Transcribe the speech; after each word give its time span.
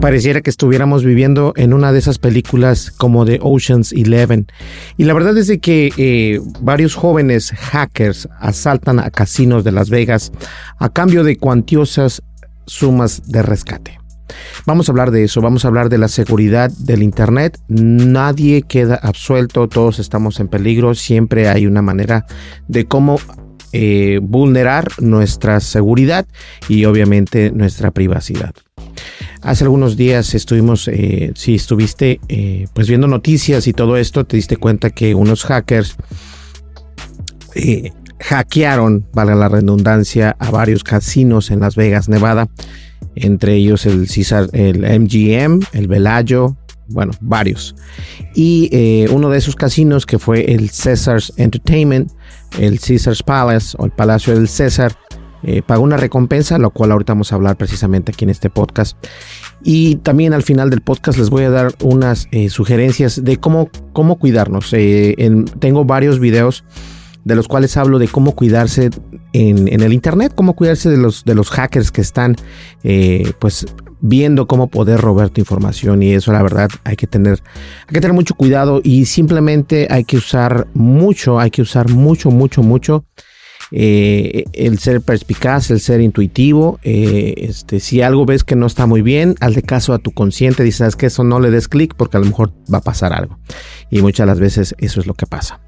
Pareciera 0.00 0.42
que 0.42 0.50
estuviéramos 0.50 1.04
viviendo 1.04 1.52
en 1.56 1.74
una 1.74 1.90
de 1.90 1.98
esas 1.98 2.18
películas 2.18 2.92
como 2.92 3.24
de 3.24 3.40
Ocean's 3.42 3.92
Eleven. 3.92 4.46
Y 4.96 5.04
la 5.04 5.12
verdad 5.12 5.36
es 5.36 5.48
de 5.48 5.58
que 5.58 5.92
eh, 5.96 6.40
varios 6.60 6.94
jóvenes 6.94 7.50
hackers 7.50 8.28
asaltan 8.38 9.00
a 9.00 9.10
casinos 9.10 9.64
de 9.64 9.72
Las 9.72 9.90
Vegas 9.90 10.30
a 10.78 10.88
cambio 10.88 11.24
de 11.24 11.36
cuantiosas 11.36 12.22
sumas 12.66 13.22
de 13.26 13.42
rescate. 13.42 13.98
Vamos 14.66 14.88
a 14.88 14.92
hablar 14.92 15.10
de 15.10 15.24
eso, 15.24 15.40
vamos 15.40 15.64
a 15.64 15.68
hablar 15.68 15.88
de 15.88 15.98
la 15.98 16.08
seguridad 16.08 16.70
del 16.70 17.02
Internet. 17.02 17.58
Nadie 17.66 18.62
queda 18.62 18.94
absuelto, 19.02 19.68
todos 19.68 19.98
estamos 19.98 20.38
en 20.38 20.46
peligro, 20.46 20.94
siempre 20.94 21.48
hay 21.48 21.66
una 21.66 21.82
manera 21.82 22.24
de 22.68 22.86
cómo 22.86 23.18
eh, 23.72 24.20
vulnerar 24.22 24.90
nuestra 25.00 25.58
seguridad 25.58 26.26
y 26.68 26.84
obviamente 26.84 27.50
nuestra 27.50 27.90
privacidad. 27.90 28.54
Hace 29.42 29.64
algunos 29.64 29.96
días 29.96 30.34
estuvimos, 30.34 30.88
eh, 30.88 31.32
si 31.36 31.54
estuviste 31.54 32.20
eh, 32.28 32.66
pues 32.74 32.88
viendo 32.88 33.06
noticias 33.06 33.66
y 33.68 33.72
todo 33.72 33.96
esto, 33.96 34.24
te 34.24 34.36
diste 34.36 34.56
cuenta 34.56 34.90
que 34.90 35.14
unos 35.14 35.44
hackers 35.44 35.96
eh, 37.54 37.92
hackearon, 38.20 39.06
valga 39.12 39.36
la 39.36 39.48
redundancia, 39.48 40.36
a 40.40 40.50
varios 40.50 40.82
casinos 40.82 41.52
en 41.52 41.60
Las 41.60 41.76
Vegas, 41.76 42.08
Nevada, 42.08 42.48
entre 43.14 43.54
ellos 43.54 43.86
el, 43.86 44.08
César, 44.08 44.48
el 44.52 44.80
MGM, 44.80 45.60
el 45.72 45.86
Velayo, 45.86 46.56
bueno, 46.88 47.12
varios. 47.20 47.76
Y 48.34 49.06
uno 49.10 49.28
de 49.30 49.38
esos 49.38 49.54
casinos 49.54 50.06
que 50.06 50.18
fue 50.18 50.52
el 50.52 50.70
Caesars 50.70 51.32
Entertainment, 51.36 52.10
el 52.58 52.80
Caesars 52.80 53.22
Palace 53.22 53.76
o 53.78 53.84
el 53.84 53.92
Palacio 53.92 54.34
del 54.34 54.48
César, 54.48 54.96
eh, 55.42 55.62
pagó 55.64 55.82
una 55.82 55.96
recompensa, 55.96 56.58
lo 56.58 56.70
cual 56.70 56.92
ahorita 56.92 57.12
vamos 57.12 57.32
a 57.32 57.36
hablar 57.36 57.56
precisamente 57.56 58.12
aquí 58.12 58.24
en 58.24 58.30
este 58.30 58.50
podcast. 58.50 58.96
Y 59.62 59.96
también 59.96 60.32
al 60.32 60.42
final 60.42 60.70
del 60.70 60.80
podcast 60.80 61.18
les 61.18 61.30
voy 61.30 61.44
a 61.44 61.50
dar 61.50 61.74
unas 61.82 62.28
eh, 62.30 62.48
sugerencias 62.48 63.24
de 63.24 63.38
cómo, 63.38 63.70
cómo 63.92 64.18
cuidarnos. 64.18 64.72
Eh, 64.72 65.16
tengo 65.58 65.84
varios 65.84 66.20
videos 66.20 66.64
de 67.24 67.34
los 67.34 67.48
cuales 67.48 67.76
hablo 67.76 67.98
de 67.98 68.08
cómo 68.08 68.34
cuidarse 68.34 68.90
en, 69.32 69.68
el 69.68 69.92
internet, 69.92 70.32
cómo 70.34 70.54
cuidarse 70.54 70.88
de 70.88 70.96
los, 70.96 71.24
de 71.24 71.34
los 71.34 71.50
hackers 71.50 71.90
que 71.90 72.00
están 72.00 72.36
pues 73.38 73.66
viendo 74.00 74.46
cómo 74.46 74.68
poder 74.68 75.00
robar 75.00 75.30
tu 75.30 75.40
información 75.40 76.02
y 76.02 76.12
eso 76.12 76.32
la 76.32 76.42
verdad 76.42 76.70
hay 76.84 76.96
que 76.96 77.06
tener 77.06 77.42
hay 77.86 77.94
que 77.94 78.00
tener 78.00 78.14
mucho 78.14 78.34
cuidado 78.34 78.80
y 78.84 79.06
simplemente 79.06 79.88
hay 79.90 80.04
que 80.04 80.16
usar 80.16 80.68
mucho 80.72 81.40
hay 81.40 81.50
que 81.50 81.62
usar 81.62 81.90
mucho 81.90 82.30
mucho 82.30 82.62
mucho 82.62 83.04
eh, 83.70 84.44
el 84.52 84.78
ser 84.78 85.02
perspicaz, 85.02 85.70
el 85.70 85.80
ser 85.80 86.00
intuitivo. 86.00 86.78
Eh, 86.82 87.34
este, 87.38 87.80
si 87.80 88.02
algo 88.02 88.24
ves 88.26 88.44
que 88.44 88.56
no 88.56 88.66
está 88.66 88.86
muy 88.86 89.02
bien, 89.02 89.34
hazle 89.40 89.62
caso 89.62 89.92
a 89.92 89.98
tu 89.98 90.12
consciente, 90.12 90.62
dices 90.62 90.96
que 90.96 91.06
eso 91.06 91.24
no 91.24 91.40
le 91.40 91.50
des 91.50 91.68
clic 91.68 91.94
porque 91.96 92.16
a 92.16 92.20
lo 92.20 92.26
mejor 92.26 92.52
va 92.72 92.78
a 92.78 92.82
pasar 92.82 93.12
algo. 93.12 93.38
Y 93.90 94.00
muchas 94.00 94.26
las 94.26 94.40
veces 94.40 94.74
eso 94.78 95.00
es 95.00 95.06
lo 95.06 95.14
que 95.14 95.26
pasa. 95.26 95.60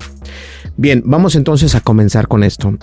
Bien, 0.77 1.03
vamos 1.05 1.35
entonces 1.35 1.75
a 1.75 1.81
comenzar 1.81 2.29
con 2.29 2.43
esto. 2.43 2.79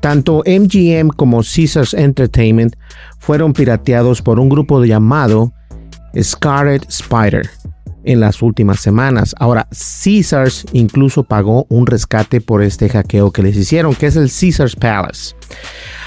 Tanto 0.00 0.42
MGM 0.46 1.08
como 1.08 1.42
Caesars 1.42 1.94
Entertainment 1.94 2.76
fueron 3.18 3.54
pirateados 3.54 4.20
por 4.20 4.38
un 4.38 4.48
grupo 4.48 4.84
llamado 4.84 5.52
Scarlet 6.20 6.86
Spider 6.88 7.48
en 8.04 8.20
las 8.20 8.42
últimas 8.42 8.80
semanas. 8.80 9.34
Ahora, 9.38 9.68
Caesars 9.70 10.66
incluso 10.72 11.24
pagó 11.24 11.66
un 11.68 11.86
rescate 11.86 12.40
por 12.40 12.62
este 12.62 12.88
hackeo 12.88 13.30
que 13.30 13.42
les 13.42 13.56
hicieron, 13.56 13.94
que 13.94 14.06
es 14.06 14.16
el 14.16 14.30
Caesars 14.30 14.76
Palace. 14.76 15.34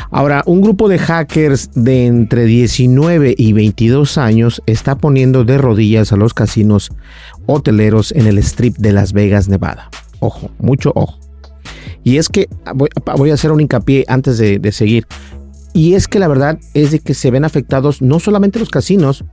Ahora, 0.09 0.43
un 0.45 0.61
grupo 0.61 0.87
de 0.87 0.99
hackers 0.99 1.69
de 1.73 2.05
entre 2.05 2.45
19 2.45 3.35
y 3.37 3.53
22 3.53 4.17
años 4.17 4.61
está 4.65 4.97
poniendo 4.97 5.43
de 5.43 5.57
rodillas 5.57 6.13
a 6.13 6.17
los 6.17 6.33
casinos 6.33 6.91
hoteleros 7.45 8.11
en 8.13 8.27
el 8.27 8.37
strip 8.37 8.77
de 8.77 8.93
Las 8.93 9.11
Vegas, 9.11 9.49
Nevada. 9.49 9.89
Ojo, 10.19 10.49
mucho 10.59 10.91
ojo. 10.95 11.19
Y 12.03 12.17
es 12.17 12.29
que 12.29 12.47
voy, 12.73 13.29
a 13.29 13.33
hacer 13.33 13.51
un 13.51 13.59
hincapié 13.59 14.05
antes 14.07 14.37
de, 14.37 14.59
de 14.59 14.71
seguir. 14.71 15.05
Y 15.73 15.95
es 15.95 16.07
que 16.07 16.19
la 16.19 16.29
verdad 16.29 16.57
es 16.73 16.91
de 16.91 16.99
que 16.99 17.13
se 17.13 17.29
ven 17.29 17.43
afectados 17.43 18.01
no 18.01 18.19
solamente 18.19 18.59
los 18.59 18.69
casinos, 18.69 19.25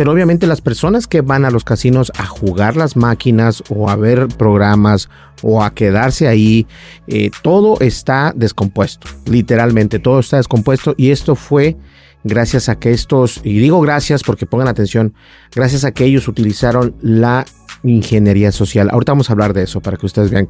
pero 0.00 0.12
obviamente 0.12 0.46
las 0.46 0.62
personas 0.62 1.06
que 1.06 1.20
van 1.20 1.44
a 1.44 1.50
los 1.50 1.62
casinos 1.62 2.10
a 2.16 2.24
jugar 2.24 2.74
las 2.74 2.96
máquinas 2.96 3.62
o 3.68 3.90
a 3.90 3.96
ver 3.96 4.28
programas 4.28 5.10
o 5.42 5.62
a 5.62 5.74
quedarse 5.74 6.26
ahí, 6.26 6.66
eh, 7.06 7.30
todo 7.42 7.78
está 7.80 8.32
descompuesto, 8.34 9.08
literalmente 9.26 9.98
todo 9.98 10.20
está 10.20 10.38
descompuesto. 10.38 10.94
Y 10.96 11.10
esto 11.10 11.36
fue 11.36 11.76
gracias 12.24 12.70
a 12.70 12.78
que 12.78 12.92
estos, 12.92 13.42
y 13.44 13.58
digo 13.58 13.78
gracias 13.82 14.22
porque 14.22 14.46
pongan 14.46 14.68
atención, 14.68 15.12
gracias 15.54 15.84
a 15.84 15.92
que 15.92 16.06
ellos 16.06 16.28
utilizaron 16.28 16.94
la 17.02 17.44
ingeniería 17.82 18.52
social. 18.52 18.88
Ahorita 18.90 19.12
vamos 19.12 19.30
a 19.30 19.32
hablar 19.32 19.52
de 19.52 19.62
eso 19.62 19.80
para 19.80 19.96
que 19.96 20.06
ustedes 20.06 20.30
vean, 20.30 20.48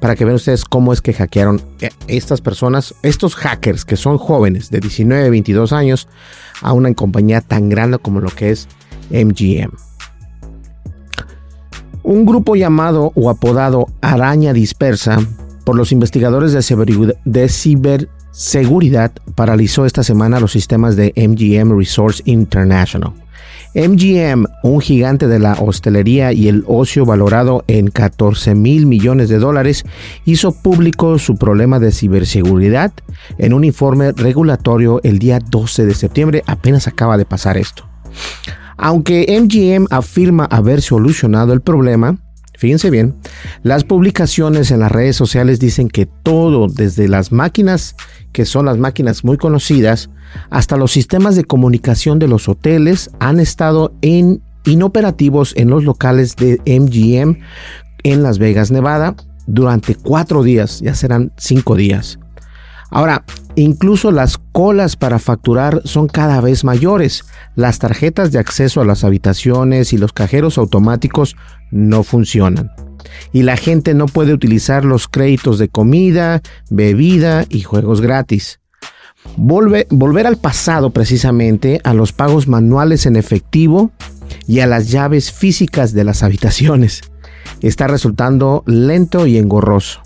para 0.00 0.16
que 0.16 0.24
vean 0.24 0.36
ustedes 0.36 0.64
cómo 0.64 0.92
es 0.92 1.00
que 1.00 1.12
hackearon 1.12 1.60
eh, 1.80 1.90
estas 2.08 2.40
personas, 2.40 2.94
estos 3.02 3.34
hackers 3.34 3.84
que 3.84 3.96
son 3.96 4.18
jóvenes 4.18 4.70
de 4.70 4.80
19, 4.80 5.30
22 5.30 5.72
años, 5.72 6.08
a 6.62 6.72
una 6.72 6.92
compañía 6.94 7.40
tan 7.40 7.68
grande 7.68 7.98
como 7.98 8.20
lo 8.20 8.30
que 8.30 8.50
es 8.50 8.68
MGM. 9.10 9.72
Un 12.02 12.24
grupo 12.24 12.56
llamado 12.56 13.12
o 13.14 13.28
apodado 13.28 13.86
Araña 14.00 14.52
Dispersa 14.52 15.18
por 15.64 15.76
los 15.76 15.92
investigadores 15.92 16.52
de, 16.52 17.16
de 17.24 17.48
ciberseguridad 17.48 19.12
paralizó 19.34 19.84
esta 19.84 20.02
semana 20.02 20.40
los 20.40 20.52
sistemas 20.52 20.96
de 20.96 21.12
MGM 21.16 21.76
Resource 21.76 22.22
International. 22.24 23.12
MGM, 23.74 24.46
un 24.64 24.80
gigante 24.80 25.28
de 25.28 25.38
la 25.38 25.52
hostelería 25.54 26.32
y 26.32 26.48
el 26.48 26.64
ocio 26.66 27.06
valorado 27.06 27.64
en 27.68 27.88
14 27.88 28.54
mil 28.54 28.86
millones 28.86 29.28
de 29.28 29.38
dólares, 29.38 29.84
hizo 30.24 30.52
público 30.52 31.18
su 31.18 31.36
problema 31.36 31.78
de 31.78 31.92
ciberseguridad 31.92 32.92
en 33.38 33.52
un 33.52 33.64
informe 33.64 34.12
regulatorio 34.12 35.00
el 35.04 35.20
día 35.20 35.38
12 35.38 35.86
de 35.86 35.94
septiembre. 35.94 36.42
Apenas 36.46 36.88
acaba 36.88 37.16
de 37.16 37.24
pasar 37.24 37.56
esto. 37.56 37.88
Aunque 38.76 39.26
MGM 39.40 39.86
afirma 39.90 40.46
haber 40.46 40.82
solucionado 40.82 41.52
el 41.52 41.60
problema, 41.60 42.16
fíjense 42.60 42.90
bien, 42.90 43.14
las 43.62 43.84
publicaciones 43.84 44.70
en 44.70 44.80
las 44.80 44.92
redes 44.92 45.16
sociales 45.16 45.58
dicen 45.58 45.88
que 45.88 46.04
todo, 46.04 46.66
desde 46.68 47.08
las 47.08 47.32
máquinas, 47.32 47.96
que 48.32 48.44
son 48.44 48.66
las 48.66 48.76
máquinas 48.76 49.24
muy 49.24 49.38
conocidas, 49.38 50.10
hasta 50.50 50.76
los 50.76 50.92
sistemas 50.92 51.36
de 51.36 51.44
comunicación 51.44 52.18
de 52.18 52.28
los 52.28 52.50
hoteles 52.50 53.10
han 53.18 53.40
estado 53.40 53.94
en 54.02 54.42
inoperativos 54.66 55.54
en 55.56 55.70
los 55.70 55.84
locales 55.84 56.36
de 56.36 56.60
MGM 56.66 57.38
en 58.02 58.22
Las 58.22 58.38
Vegas, 58.38 58.70
Nevada, 58.70 59.14
durante 59.46 59.94
cuatro 59.94 60.42
días, 60.42 60.80
ya 60.80 60.94
serán 60.94 61.32
cinco 61.38 61.76
días. 61.76 62.18
Ahora, 62.90 63.24
incluso 63.54 64.10
las 64.10 64.36
colas 64.36 64.96
para 64.96 65.18
facturar 65.18 65.80
son 65.84 66.08
cada 66.08 66.40
vez 66.40 66.64
mayores. 66.64 67.24
Las 67.54 67.78
tarjetas 67.78 68.32
de 68.32 68.40
acceso 68.40 68.80
a 68.80 68.84
las 68.84 69.04
habitaciones 69.04 69.92
y 69.92 69.98
los 69.98 70.12
cajeros 70.12 70.58
automáticos 70.58 71.36
no 71.70 72.02
funcionan. 72.02 72.70
Y 73.32 73.42
la 73.42 73.56
gente 73.56 73.94
no 73.94 74.06
puede 74.06 74.32
utilizar 74.32 74.84
los 74.84 75.08
créditos 75.08 75.58
de 75.58 75.68
comida, 75.68 76.42
bebida 76.68 77.44
y 77.48 77.62
juegos 77.62 78.00
gratis. 78.00 78.60
volver 79.36 80.26
al 80.26 80.36
pasado 80.36 80.90
precisamente, 80.90 81.80
a 81.84 81.94
los 81.94 82.12
pagos 82.12 82.48
manuales 82.48 83.06
en 83.06 83.16
efectivo 83.16 83.90
y 84.46 84.60
a 84.60 84.66
las 84.66 84.90
llaves 84.90 85.32
físicas 85.32 85.92
de 85.92 86.04
las 86.04 86.22
habitaciones. 86.22 87.02
Está 87.60 87.86
resultando 87.86 88.62
lento 88.66 89.26
y 89.26 89.38
engorroso 89.38 90.02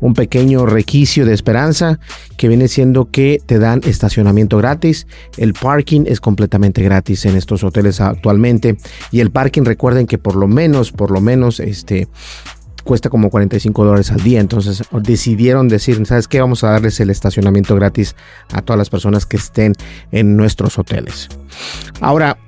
un 0.00 0.14
pequeño 0.14 0.66
requicio 0.66 1.26
de 1.26 1.34
esperanza 1.34 1.98
que 2.36 2.48
viene 2.48 2.68
siendo 2.68 3.10
que 3.10 3.40
te 3.44 3.58
dan 3.58 3.80
estacionamiento 3.84 4.58
gratis. 4.58 5.06
El 5.36 5.54
parking 5.54 6.04
es 6.06 6.20
completamente 6.20 6.82
gratis 6.82 7.24
en 7.26 7.36
estos 7.36 7.64
hoteles 7.64 8.00
actualmente. 8.00 8.76
Y 9.10 9.20
el 9.20 9.30
parking, 9.30 9.62
recuerden 9.64 10.06
que 10.06 10.18
por 10.18 10.36
lo 10.36 10.48
menos, 10.48 10.92
por 10.92 11.10
lo 11.10 11.20
menos, 11.20 11.60
este 11.60 12.08
cuesta 12.84 13.10
como 13.10 13.30
45 13.30 13.84
dólares 13.84 14.12
al 14.12 14.22
día. 14.22 14.40
Entonces 14.40 14.82
decidieron 15.02 15.68
decir, 15.68 16.04
¿sabes 16.06 16.28
qué? 16.28 16.40
Vamos 16.40 16.64
a 16.64 16.70
darles 16.70 16.98
el 17.00 17.10
estacionamiento 17.10 17.74
gratis 17.74 18.14
a 18.52 18.62
todas 18.62 18.78
las 18.78 18.88
personas 18.88 19.26
que 19.26 19.36
estén 19.36 19.74
en 20.12 20.36
nuestros 20.36 20.78
hoteles. 20.78 21.28
Ahora, 22.00 22.38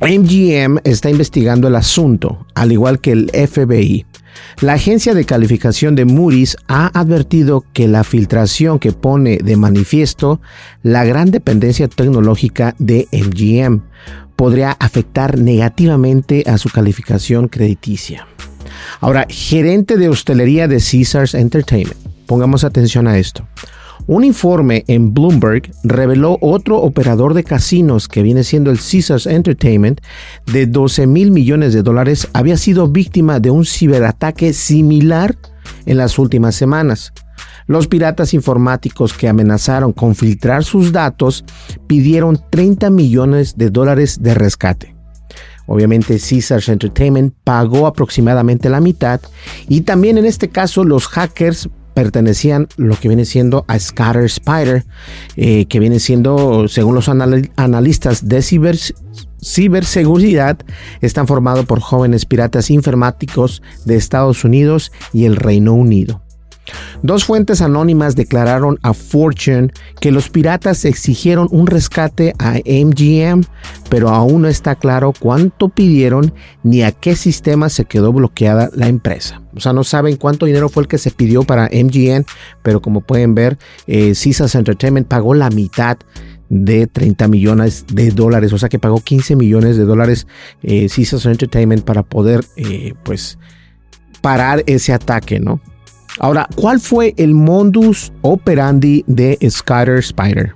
MGM 0.00 0.78
está 0.84 1.10
investigando 1.10 1.68
el 1.68 1.76
asunto, 1.76 2.46
al 2.54 2.72
igual 2.72 3.00
que 3.00 3.12
el 3.12 3.30
FBI. 3.30 4.06
La 4.60 4.74
agencia 4.74 5.14
de 5.14 5.24
calificación 5.24 5.94
de 5.94 6.04
Moody's 6.04 6.56
ha 6.68 6.86
advertido 6.98 7.64
que 7.72 7.88
la 7.88 8.04
filtración 8.04 8.78
que 8.78 8.92
pone 8.92 9.38
de 9.38 9.56
manifiesto 9.56 10.40
la 10.82 11.04
gran 11.04 11.30
dependencia 11.30 11.88
tecnológica 11.88 12.74
de 12.78 13.08
MGM 13.12 13.82
podría 14.36 14.72
afectar 14.72 15.38
negativamente 15.38 16.44
a 16.46 16.58
su 16.58 16.68
calificación 16.70 17.48
crediticia. 17.48 18.26
Ahora, 19.00 19.26
gerente 19.28 19.96
de 19.96 20.08
hostelería 20.08 20.68
de 20.68 20.80
Caesars 20.80 21.34
Entertainment, 21.34 21.96
pongamos 22.26 22.64
atención 22.64 23.06
a 23.06 23.18
esto. 23.18 23.46
Un 24.06 24.22
informe 24.22 24.84
en 24.86 25.14
Bloomberg 25.14 25.70
reveló 25.82 26.36
otro 26.42 26.76
operador 26.76 27.32
de 27.32 27.42
casinos 27.42 28.06
que 28.06 28.22
viene 28.22 28.44
siendo 28.44 28.70
el 28.70 28.78
Caesars 28.78 29.26
Entertainment 29.26 30.02
de 30.44 30.66
12 30.66 31.06
mil 31.06 31.30
millones 31.30 31.72
de 31.72 31.82
dólares 31.82 32.28
había 32.34 32.58
sido 32.58 32.86
víctima 32.86 33.40
de 33.40 33.50
un 33.50 33.64
ciberataque 33.64 34.52
similar 34.52 35.34
en 35.86 35.96
las 35.96 36.18
últimas 36.18 36.54
semanas. 36.54 37.14
Los 37.66 37.86
piratas 37.86 38.34
informáticos 38.34 39.14
que 39.14 39.26
amenazaron 39.26 39.92
con 39.92 40.14
filtrar 40.14 40.64
sus 40.64 40.92
datos 40.92 41.42
pidieron 41.86 42.38
30 42.50 42.90
millones 42.90 43.56
de 43.56 43.70
dólares 43.70 44.18
de 44.22 44.34
rescate. 44.34 44.94
Obviamente 45.66 46.18
Caesars 46.18 46.68
Entertainment 46.68 47.32
pagó 47.42 47.86
aproximadamente 47.86 48.68
la 48.68 48.80
mitad 48.80 49.18
y 49.66 49.80
también 49.80 50.18
en 50.18 50.26
este 50.26 50.48
caso 50.50 50.84
los 50.84 51.06
hackers 51.06 51.70
pertenecían 51.94 52.68
lo 52.76 52.96
que 52.96 53.08
viene 53.08 53.24
siendo 53.24 53.64
a 53.68 53.78
Scatter 53.78 54.24
Spider, 54.24 54.84
eh, 55.36 55.66
que 55.66 55.78
viene 55.78 56.00
siendo, 56.00 56.68
según 56.68 56.94
los 56.94 57.08
analistas 57.08 58.28
de 58.28 58.42
ciberseguridad, 59.40 60.58
están 61.00 61.26
formados 61.26 61.64
por 61.66 61.80
jóvenes 61.80 62.26
piratas 62.26 62.70
informáticos 62.70 63.62
de 63.84 63.96
Estados 63.96 64.44
Unidos 64.44 64.92
y 65.12 65.24
el 65.24 65.36
Reino 65.36 65.72
Unido. 65.74 66.23
Dos 67.02 67.24
fuentes 67.24 67.60
anónimas 67.60 68.16
declararon 68.16 68.78
a 68.82 68.94
Fortune 68.94 69.72
que 70.00 70.10
los 70.10 70.30
piratas 70.30 70.84
exigieron 70.84 71.48
un 71.50 71.66
rescate 71.66 72.34
a 72.38 72.54
MGM, 72.64 73.44
pero 73.90 74.08
aún 74.08 74.42
no 74.42 74.48
está 74.48 74.74
claro 74.74 75.12
cuánto 75.18 75.68
pidieron 75.68 76.32
ni 76.62 76.82
a 76.82 76.92
qué 76.92 77.16
sistema 77.16 77.68
se 77.68 77.84
quedó 77.84 78.12
bloqueada 78.12 78.70
la 78.74 78.88
empresa. 78.88 79.42
O 79.54 79.60
sea, 79.60 79.72
no 79.72 79.84
saben 79.84 80.16
cuánto 80.16 80.46
dinero 80.46 80.68
fue 80.68 80.82
el 80.82 80.88
que 80.88 80.98
se 80.98 81.10
pidió 81.10 81.44
para 81.44 81.68
MGM, 81.72 82.24
pero 82.62 82.80
como 82.80 83.02
pueden 83.02 83.34
ver, 83.34 83.58
eh, 83.86 84.14
Entertainment 84.54 85.06
pagó 85.06 85.34
la 85.34 85.50
mitad 85.50 85.98
de 86.48 86.86
30 86.86 87.28
millones 87.28 87.84
de 87.92 88.10
dólares, 88.10 88.52
o 88.52 88.58
sea 88.58 88.68
que 88.68 88.78
pagó 88.78 89.00
15 89.00 89.36
millones 89.36 89.76
de 89.76 89.84
dólares 89.84 90.26
eh, 90.62 90.88
Entertainment 90.96 91.84
para 91.84 92.02
poder, 92.02 92.44
eh, 92.56 92.94
pues, 93.02 93.38
parar 94.20 94.62
ese 94.66 94.92
ataque, 94.92 95.40
¿no? 95.40 95.60
Ahora, 96.18 96.48
¿cuál 96.54 96.80
fue 96.80 97.14
el 97.16 97.34
modus 97.34 98.12
operandi 98.22 99.04
de 99.06 99.38
Scatter 99.50 99.98
Spider? 99.98 100.54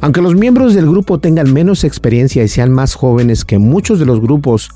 Aunque 0.00 0.22
los 0.22 0.34
miembros 0.34 0.74
del 0.74 0.86
grupo 0.86 1.18
tengan 1.18 1.52
menos 1.52 1.84
experiencia 1.84 2.42
y 2.42 2.48
sean 2.48 2.70
más 2.70 2.94
jóvenes 2.94 3.44
que 3.44 3.58
muchos 3.58 3.98
de 3.98 4.06
los 4.06 4.20
grupos 4.20 4.70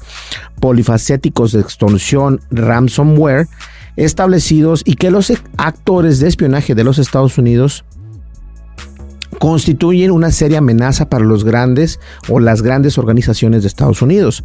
polifacéticos 0.60 1.52
de 1.52 1.60
extorsión 1.60 2.40
ransomware 2.50 3.48
establecidos 3.96 4.82
y 4.84 4.96
que 4.96 5.10
los 5.10 5.32
actores 5.56 6.20
de 6.20 6.28
espionaje 6.28 6.74
de 6.74 6.84
los 6.84 6.98
Estados 6.98 7.38
Unidos 7.38 7.84
constituyen 9.38 10.10
una 10.10 10.30
seria 10.30 10.58
amenaza 10.58 11.08
para 11.08 11.24
los 11.24 11.44
grandes 11.44 12.00
o 12.28 12.40
las 12.40 12.62
grandes 12.62 12.98
organizaciones 12.98 13.62
de 13.62 13.68
Estados 13.68 14.02
Unidos. 14.02 14.42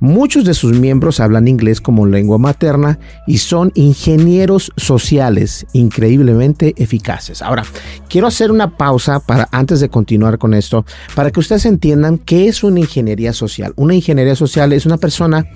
Muchos 0.00 0.44
de 0.44 0.54
sus 0.54 0.78
miembros 0.78 1.18
hablan 1.18 1.48
inglés 1.48 1.80
como 1.80 2.06
lengua 2.06 2.38
materna 2.38 2.98
y 3.26 3.38
son 3.38 3.72
ingenieros 3.74 4.72
sociales 4.76 5.66
increíblemente 5.72 6.74
eficaces. 6.76 7.42
Ahora, 7.42 7.64
quiero 8.08 8.28
hacer 8.28 8.52
una 8.52 8.76
pausa 8.76 9.18
para 9.18 9.48
antes 9.50 9.80
de 9.80 9.88
continuar 9.88 10.38
con 10.38 10.54
esto, 10.54 10.86
para 11.16 11.32
que 11.32 11.40
ustedes 11.40 11.66
entiendan 11.66 12.18
qué 12.18 12.46
es 12.46 12.62
una 12.62 12.80
ingeniería 12.80 13.32
social. 13.32 13.72
Una 13.76 13.94
ingeniería 13.94 14.36
social 14.36 14.72
es 14.72 14.86
una 14.86 14.98
persona 14.98 15.46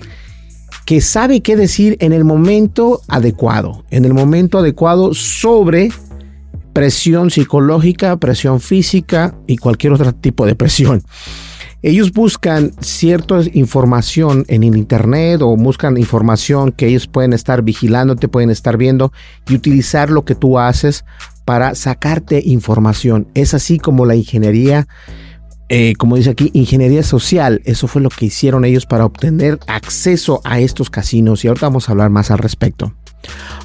que 0.85 0.99
sabe 0.99 1.41
qué 1.41 1.55
decir 1.55 1.95
en 2.01 2.11
el 2.11 2.25
momento 2.25 3.01
adecuado, 3.07 3.85
en 3.89 4.03
el 4.03 4.13
momento 4.13 4.57
adecuado 4.57 5.13
sobre 5.13 5.89
presión 6.73 7.29
psicológica, 7.29 8.17
presión 8.17 8.59
física 8.59 9.35
y 9.47 9.57
cualquier 9.57 9.93
otro 9.93 10.13
tipo 10.13 10.45
de 10.45 10.55
presión. 10.55 11.03
Ellos 11.83 12.13
buscan 12.13 12.71
cierta 12.79 13.41
información 13.51 14.45
en 14.47 14.63
el 14.63 14.77
Internet 14.77 15.41
o 15.41 15.57
buscan 15.57 15.97
información 15.97 16.71
que 16.71 16.87
ellos 16.87 17.07
pueden 17.07 17.33
estar 17.33 17.61
vigilando, 17.61 18.15
te 18.15 18.29
pueden 18.29 18.49
estar 18.49 18.77
viendo 18.77 19.11
y 19.49 19.55
utilizar 19.55 20.09
lo 20.09 20.23
que 20.23 20.33
tú 20.33 20.57
haces 20.57 21.03
para 21.43 21.75
sacarte 21.75 22.41
información. 22.45 23.27
Es 23.33 23.53
así 23.53 23.79
como 23.79 24.05
la 24.05 24.15
ingeniería, 24.15 24.87
eh, 25.67 25.93
como 25.97 26.15
dice 26.15 26.29
aquí, 26.29 26.51
ingeniería 26.53 27.03
social. 27.03 27.61
Eso 27.65 27.89
fue 27.89 28.01
lo 28.01 28.09
que 28.09 28.27
hicieron 28.27 28.63
ellos 28.63 28.85
para 28.85 29.03
obtener 29.03 29.59
acceso 29.67 30.39
a 30.45 30.61
estos 30.61 30.89
casinos 30.89 31.43
y 31.43 31.49
ahorita 31.49 31.65
vamos 31.65 31.89
a 31.89 31.91
hablar 31.91 32.11
más 32.11 32.31
al 32.31 32.37
respecto. 32.37 32.93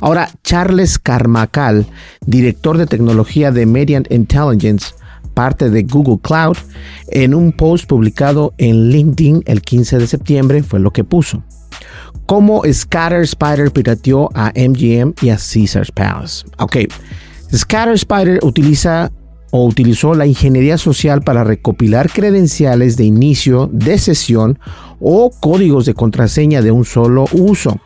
Ahora, 0.01 0.29
Charles 0.43 0.99
Carmacal, 0.99 1.87
director 2.27 2.79
de 2.79 2.87
tecnología 2.87 3.53
de 3.53 3.65
Mediant 3.65 4.11
Intelligence, 4.11 4.93
parte 5.39 5.71
de 5.71 5.85
Google 5.85 6.19
Cloud, 6.21 6.57
en 7.13 7.33
un 7.33 7.53
post 7.53 7.87
publicado 7.87 8.55
en 8.59 8.91
LinkedIn 8.91 9.45
el 9.47 9.63
15 9.63 9.99
de 9.99 10.09
septiembre 10.09 10.65
fue 10.65 10.81
lo 10.81 10.91
que 10.91 11.05
puso. 11.05 11.45
Cómo 12.27 12.63
Scatter 12.69 13.23
Spider 13.23 13.71
pirateó 13.71 14.31
a 14.35 14.53
MGM 14.57 15.15
y 15.23 15.29
a 15.29 15.37
Caesars 15.39 15.93
Palace. 15.93 16.45
Ok, 16.59 16.79
Scatter 17.55 17.95
Spider 17.95 18.41
utiliza 18.43 19.13
o 19.53 19.65
utilizó 19.65 20.13
la 20.13 20.27
ingeniería 20.27 20.77
social 20.77 21.23
para 21.23 21.45
recopilar 21.45 22.11
credenciales 22.11 22.97
de 22.97 23.05
inicio 23.05 23.71
de 23.73 23.97
sesión 23.99 24.59
o 24.99 25.31
códigos 25.31 25.87
de 25.87 25.95
contraseña 25.95 26.63
de 26.63 26.73
un 26.73 26.85
solo 26.85 27.27
uso 27.31 27.79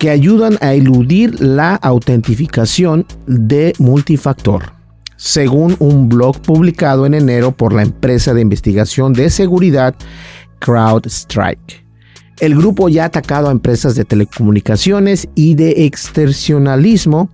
que 0.00 0.10
ayudan 0.10 0.58
a 0.60 0.74
eludir 0.74 1.40
la 1.40 1.76
autentificación 1.76 3.06
de 3.28 3.74
multifactor 3.78 4.79
según 5.20 5.76
un 5.80 6.08
blog 6.08 6.40
publicado 6.40 7.04
en 7.04 7.12
enero 7.12 7.52
por 7.52 7.74
la 7.74 7.82
empresa 7.82 8.32
de 8.32 8.40
investigación 8.40 9.12
de 9.12 9.28
seguridad 9.28 9.94
CrowdStrike. 10.60 11.84
El 12.38 12.56
grupo 12.56 12.88
ya 12.88 13.02
ha 13.02 13.08
atacado 13.08 13.48
a 13.48 13.52
empresas 13.52 13.96
de 13.96 14.06
telecomunicaciones 14.06 15.28
y 15.34 15.56
de 15.56 15.84
externacionalismo, 15.84 17.28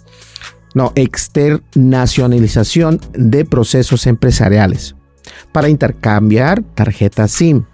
no, 0.74 0.90
externacionalización 0.96 3.00
de 3.12 3.44
procesos 3.44 4.08
empresariales 4.08 4.96
para 5.52 5.68
intercambiar 5.68 6.64
tarjetas 6.74 7.30
SIM, 7.30 7.66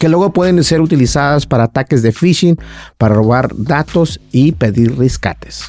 que 0.00 0.08
luego 0.08 0.32
pueden 0.32 0.64
ser 0.64 0.80
utilizadas 0.80 1.46
para 1.46 1.62
ataques 1.64 2.02
de 2.02 2.10
phishing, 2.10 2.58
para 2.98 3.14
robar 3.14 3.52
datos 3.56 4.20
y 4.32 4.50
pedir 4.50 4.98
rescates. 4.98 5.62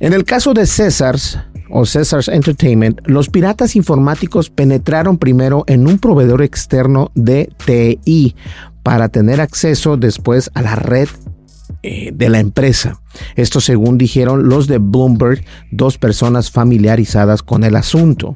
En 0.00 0.12
el 0.12 0.24
caso 0.24 0.54
de 0.54 0.66
Césars, 0.66 1.38
o 1.70 1.84
Caesars 1.84 2.28
Entertainment, 2.28 3.00
los 3.06 3.28
piratas 3.28 3.76
informáticos 3.76 4.50
penetraron 4.50 5.18
primero 5.18 5.64
en 5.66 5.86
un 5.86 5.98
proveedor 5.98 6.42
externo 6.42 7.10
de 7.14 7.50
TI 7.64 8.34
para 8.82 9.08
tener 9.08 9.40
acceso 9.40 9.96
después 9.96 10.50
a 10.54 10.62
la 10.62 10.74
red 10.74 11.08
eh, 11.82 12.10
de 12.12 12.28
la 12.28 12.40
empresa. 12.40 13.00
Esto 13.36 13.60
según 13.60 13.98
dijeron 13.98 14.48
los 14.48 14.66
de 14.66 14.78
Bloomberg, 14.78 15.44
dos 15.70 15.98
personas 15.98 16.50
familiarizadas 16.50 17.42
con 17.42 17.64
el 17.64 17.76
asunto. 17.76 18.34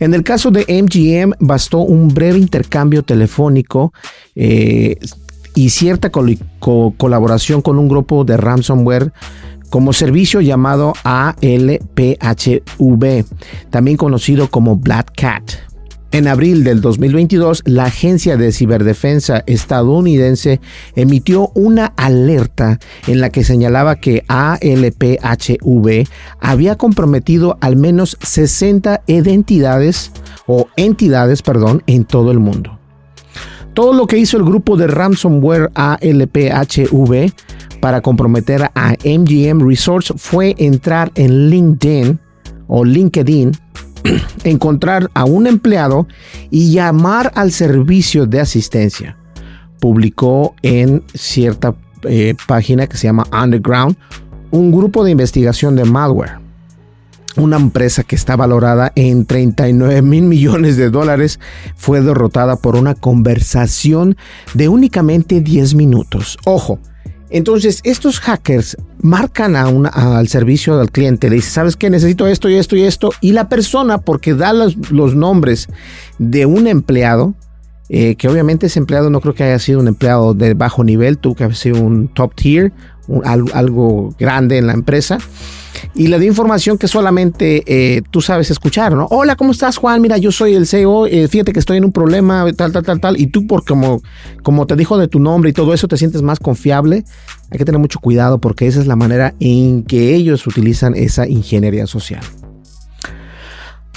En 0.00 0.14
el 0.14 0.22
caso 0.22 0.50
de 0.50 0.66
MGM 0.68 1.32
bastó 1.40 1.78
un 1.78 2.08
breve 2.08 2.38
intercambio 2.38 3.02
telefónico 3.02 3.92
eh, 4.34 4.96
y 5.54 5.70
cierta 5.70 6.10
colaboración 6.10 7.62
con 7.62 7.78
un 7.78 7.88
grupo 7.88 8.24
de 8.24 8.36
ransomware 8.36 9.12
como 9.70 9.92
servicio 9.92 10.40
llamado 10.40 10.92
ALPHV, 11.04 12.64
también 13.70 13.96
conocido 13.96 14.48
como 14.48 14.76
Black 14.76 15.12
Cat. 15.16 15.68
En 16.10 16.26
abril 16.26 16.64
del 16.64 16.80
2022, 16.80 17.64
la 17.66 17.84
Agencia 17.84 18.38
de 18.38 18.50
Ciberdefensa 18.50 19.44
estadounidense 19.46 20.58
emitió 20.96 21.50
una 21.54 21.92
alerta 21.96 22.78
en 23.06 23.20
la 23.20 23.28
que 23.28 23.44
señalaba 23.44 23.96
que 23.96 24.24
ALPHV 24.26 26.08
había 26.40 26.76
comprometido 26.76 27.58
al 27.60 27.76
menos 27.76 28.16
60 28.22 29.02
identidades 29.06 30.10
o 30.46 30.68
entidades, 30.78 31.42
perdón, 31.42 31.82
en 31.86 32.06
todo 32.06 32.30
el 32.30 32.38
mundo. 32.38 32.78
Todo 33.74 33.92
lo 33.92 34.06
que 34.06 34.16
hizo 34.16 34.38
el 34.38 34.44
grupo 34.44 34.78
de 34.78 34.86
ransomware 34.86 35.70
ALPHV 35.74 37.32
para 37.80 38.00
comprometer 38.00 38.70
a 38.74 38.94
MGM 39.04 39.66
Resorts 39.66 40.12
fue 40.16 40.54
entrar 40.58 41.12
en 41.14 41.50
LinkedIn 41.50 42.18
o 42.66 42.84
LinkedIn 42.84 43.52
encontrar 44.44 45.10
a 45.14 45.24
un 45.24 45.46
empleado 45.46 46.06
y 46.50 46.72
llamar 46.72 47.32
al 47.34 47.52
servicio 47.52 48.26
de 48.26 48.40
asistencia. 48.40 49.16
Publicó 49.80 50.54
en 50.62 51.04
cierta 51.14 51.74
eh, 52.02 52.34
página 52.46 52.86
que 52.86 52.96
se 52.96 53.06
llama 53.06 53.26
Underground 53.32 53.96
un 54.50 54.72
grupo 54.72 55.04
de 55.04 55.10
investigación 55.10 55.76
de 55.76 55.84
malware. 55.84 56.38
Una 57.36 57.56
empresa 57.56 58.02
que 58.02 58.16
está 58.16 58.34
valorada 58.34 58.92
en 58.96 59.24
39 59.24 60.02
mil 60.02 60.24
millones 60.24 60.76
de 60.76 60.90
dólares 60.90 61.38
fue 61.76 62.00
derrotada 62.00 62.56
por 62.56 62.74
una 62.74 62.94
conversación 62.94 64.16
de 64.54 64.68
únicamente 64.68 65.40
10 65.40 65.74
minutos. 65.74 66.36
Ojo, 66.44 66.80
entonces, 67.30 67.80
estos 67.84 68.20
hackers 68.20 68.76
marcan 69.00 69.54
a 69.56 69.66
al 69.66 70.28
servicio 70.28 70.78
del 70.78 70.90
cliente, 70.90 71.28
le 71.28 71.36
dice, 71.36 71.50
¿sabes 71.50 71.76
qué? 71.76 71.90
Necesito 71.90 72.26
esto 72.26 72.48
y 72.48 72.54
esto 72.54 72.76
y 72.76 72.82
esto. 72.82 73.10
Y 73.20 73.32
la 73.32 73.48
persona, 73.48 73.98
porque 73.98 74.34
da 74.34 74.52
los, 74.52 74.76
nombres 75.14 75.68
de 76.18 76.46
un 76.46 76.66
empleado, 76.66 77.34
eh, 77.90 78.16
que 78.16 78.28
obviamente 78.28 78.66
ese 78.66 78.78
empleado 78.78 79.10
no 79.10 79.20
creo 79.20 79.34
que 79.34 79.44
haya 79.44 79.58
sido 79.58 79.80
un 79.80 79.88
empleado 79.88 80.34
de 80.34 80.54
bajo 80.54 80.84
nivel, 80.84 81.18
tuvo 81.18 81.34
que 81.34 81.44
haber 81.44 81.56
sido 81.56 81.80
un 81.80 82.08
top 82.08 82.34
tier, 82.34 82.72
algo 83.24 84.14
grande 84.18 84.58
en 84.58 84.66
la 84.66 84.74
empresa 84.74 85.18
y 85.94 86.08
le 86.08 86.18
dio 86.18 86.28
información 86.28 86.78
que 86.78 86.88
solamente 86.88 87.62
eh, 87.66 88.02
tú 88.10 88.20
sabes 88.20 88.50
escuchar, 88.50 88.94
¿no? 88.94 89.06
Hola, 89.10 89.36
¿cómo 89.36 89.52
estás, 89.52 89.76
Juan? 89.76 90.00
Mira, 90.00 90.18
yo 90.18 90.32
soy 90.32 90.54
el 90.54 90.66
CEO, 90.66 91.06
eh, 91.06 91.28
fíjate 91.28 91.52
que 91.52 91.58
estoy 91.58 91.78
en 91.78 91.84
un 91.84 91.92
problema, 91.92 92.46
tal, 92.56 92.72
tal, 92.72 92.84
tal, 92.84 93.00
tal, 93.00 93.20
y 93.20 93.28
tú, 93.28 93.46
por 93.46 93.64
como, 93.64 94.02
como 94.42 94.66
te 94.66 94.76
dijo 94.76 94.98
de 94.98 95.08
tu 95.08 95.18
nombre 95.18 95.50
y 95.50 95.52
todo 95.52 95.74
eso, 95.74 95.88
te 95.88 95.96
sientes 95.96 96.22
más 96.22 96.38
confiable. 96.38 97.04
Hay 97.50 97.58
que 97.58 97.64
tener 97.64 97.80
mucho 97.80 97.98
cuidado 97.98 98.38
porque 98.38 98.66
esa 98.66 98.80
es 98.80 98.86
la 98.86 98.96
manera 98.96 99.34
en 99.40 99.82
que 99.84 100.14
ellos 100.14 100.46
utilizan 100.46 100.94
esa 100.94 101.26
ingeniería 101.26 101.86
social. 101.86 102.20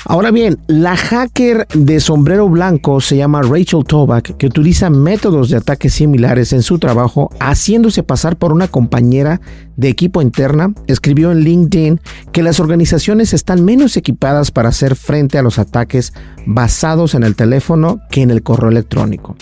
Ahora 0.06 0.32
bien, 0.32 0.60
la 0.68 0.98
hacker 0.98 1.68
de 1.74 2.00
sombrero 2.00 2.50
blanco 2.50 3.02
se 3.02 3.18
llama 3.18 3.44
Rachel 3.44 3.84
Toback, 3.86 4.36
que 4.38 4.48
utiliza 4.48 4.90
métodos 4.90 5.50
de 5.50 5.58
ataque 5.58 5.90
similares 5.90 6.54
en 6.54 6.64
su 6.64 6.80
trabajo, 6.80 7.30
haciéndose 7.40 8.02
pasar 8.02 8.38
por 8.38 8.52
una 8.52 8.68
compañera 8.68 9.42
de 9.78 9.90
equipo 9.90 10.22
interna. 10.22 10.74
Escribió 10.88 11.32
en 11.32 11.42
LinkedIn 11.42 12.02
que 12.32 12.42
las 12.42 12.60
organizaciones 12.60 13.34
están 13.34 13.64
menos 13.64 13.96
equipadas 13.96 14.50
para 14.50 14.70
hacer 14.70 14.96
frente 14.96 15.38
a 15.38 15.44
los 15.44 15.60
ataques 15.60 16.14
basados 16.48 17.14
en 17.14 17.24
el 17.24 17.36
teléfono 17.36 18.02
que 18.10 18.22
en 18.22 18.32
el 18.32 18.42
correo 18.42 18.72
electrónico. 18.72 19.36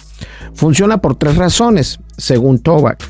Funciona 0.54 1.00
por 1.00 1.16
tres 1.16 1.38
razones, 1.38 2.00
según 2.18 2.60
Toback. 2.60 3.02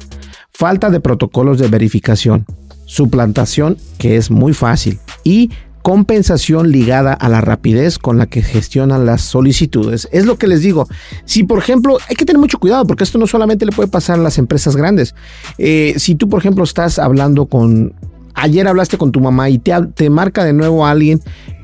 Falta 0.51 0.89
de 0.91 1.00
protocolos 1.00 1.58
de 1.58 1.68
verificación, 1.68 2.46
suplantación, 2.86 3.77
que 3.98 4.18
es 4.18 4.29
muy 4.29 4.53
fácil, 4.53 5.00
y 5.24 5.50
compensación 5.81 6.71
ligada 6.71 7.13
a 7.13 7.29
la 7.29 7.41
rapidez 7.41 7.98
con 7.98 8.17
la 8.17 8.27
que 8.27 8.41
gestionan 8.41 9.05
las 9.05 9.21
solicitudes. 9.21 10.07
Es 10.12 10.25
lo 10.25 10.38
que 10.38 10.48
les 10.48 10.62
digo. 10.62 10.88
Si, 11.25 11.43
por 11.43 11.59
ejemplo, 11.59 11.98
hay 12.07 12.15
que 12.15 12.25
tener 12.25 12.39
mucho 12.39 12.59
cuidado 12.59 12.86
porque 12.86 13.03
esto 13.03 13.17
no 13.17 13.27
solamente 13.27 13.65
le 13.65 13.71
puede 13.71 13.89
pasar 13.89 14.19
a 14.19 14.21
las 14.21 14.38
empresas 14.38 14.75
grandes. 14.75 15.15
Eh, 15.57 15.95
si 15.98 16.15
tú, 16.15 16.29
por 16.29 16.39
ejemplo, 16.39 16.63
estás 16.63 17.00
hablando 17.00 17.48
con... 17.48 17.93
Ayer 18.36 18.67
hablaste 18.67 18.98
con 18.98 19.12
tu 19.12 19.19
mamá 19.19 19.50
y 19.50 19.59
te, 19.59 19.74
te 19.95 20.09
marca 20.09 20.43
de 20.43 20.53
nuevo 20.53 20.86
a 20.86 20.91
alguien 20.91 21.21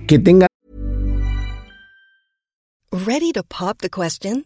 que 0.08 0.20
tenga... 0.20 0.48
Ready 2.92 3.34
to 3.34 3.44
pop 3.44 3.78
the 3.82 3.90
question? 3.90 4.46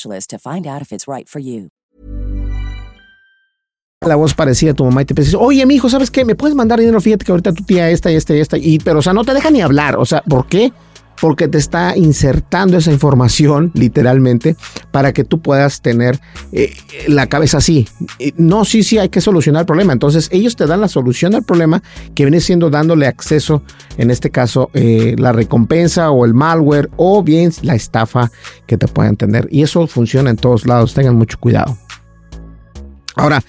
specialist 0.01 0.29
to 0.29 0.37
find 0.39 0.67
out 0.67 0.81
if 0.81 0.91
it's 0.91 1.07
right 1.07 1.27
for 1.27 1.39
you. 1.39 1.69
La 4.03 4.15
voz 4.15 4.33
parecía 4.33 4.71
a 4.71 4.73
tu 4.73 4.83
mamá 4.83 5.03
y 5.03 5.05
te 5.05 5.13
dice, 5.13 5.37
oye, 5.37 5.63
mi 5.67 5.75
hijo, 5.75 5.87
¿sabes 5.87 6.09
qué? 6.09 6.25
¿Me 6.25 6.33
puedes 6.33 6.55
mandar 6.55 6.79
dinero? 6.79 6.99
Fíjate 6.99 7.23
que 7.23 7.31
ahorita 7.31 7.53
tu 7.53 7.63
tía 7.63 7.87
esta 7.91 8.11
y 8.11 8.15
esta 8.15 8.35
y 8.35 8.39
esta. 8.39 8.57
Y, 8.57 8.79
pero, 8.79 8.97
o 8.97 9.01
sea, 9.03 9.13
no 9.13 9.23
te 9.23 9.31
deja 9.31 9.51
ni 9.51 9.61
hablar. 9.61 9.95
O 9.97 10.05
sea, 10.05 10.23
¿por 10.23 10.47
qué? 10.47 10.73
Porque 11.19 11.47
te 11.47 11.57
está 11.57 11.95
insertando 11.97 12.77
esa 12.77 12.91
información 12.91 13.71
literalmente 13.73 14.55
para 14.91 15.13
que 15.13 15.23
tú 15.23 15.41
puedas 15.41 15.81
tener 15.81 16.19
eh, 16.51 16.73
la 17.07 17.27
cabeza 17.27 17.57
así. 17.57 17.87
No, 18.37 18.65
sí, 18.65 18.83
sí, 18.83 18.97
hay 18.97 19.09
que 19.09 19.21
solucionar 19.21 19.61
el 19.61 19.65
problema. 19.65 19.93
Entonces 19.93 20.29
ellos 20.31 20.55
te 20.55 20.65
dan 20.65 20.81
la 20.81 20.87
solución 20.87 21.35
al 21.35 21.43
problema 21.43 21.83
que 22.15 22.25
viene 22.25 22.39
siendo 22.39 22.69
dándole 22.69 23.07
acceso, 23.07 23.63
en 23.97 24.11
este 24.11 24.29
caso, 24.29 24.69
eh, 24.73 25.15
la 25.17 25.31
recompensa 25.31 26.11
o 26.11 26.25
el 26.25 26.33
malware 26.33 26.89
o 26.97 27.23
bien 27.23 27.51
la 27.61 27.75
estafa 27.75 28.31
que 28.65 28.77
te 28.77 28.87
puedan 28.87 29.15
tener. 29.15 29.47
Y 29.51 29.63
eso 29.63 29.87
funciona 29.87 30.29
en 30.29 30.37
todos 30.37 30.65
lados. 30.65 30.93
Tengan 30.93 31.15
mucho 31.15 31.37
cuidado. 31.39 31.77
Ahora, 33.15 33.43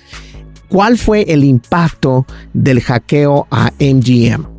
¿cuál 0.69 0.99
fue 0.99 1.23
el 1.33 1.45
impacto 1.45 2.27
del 2.53 2.81
hackeo 2.81 3.47
a 3.51 3.73
MGM? 3.79 4.52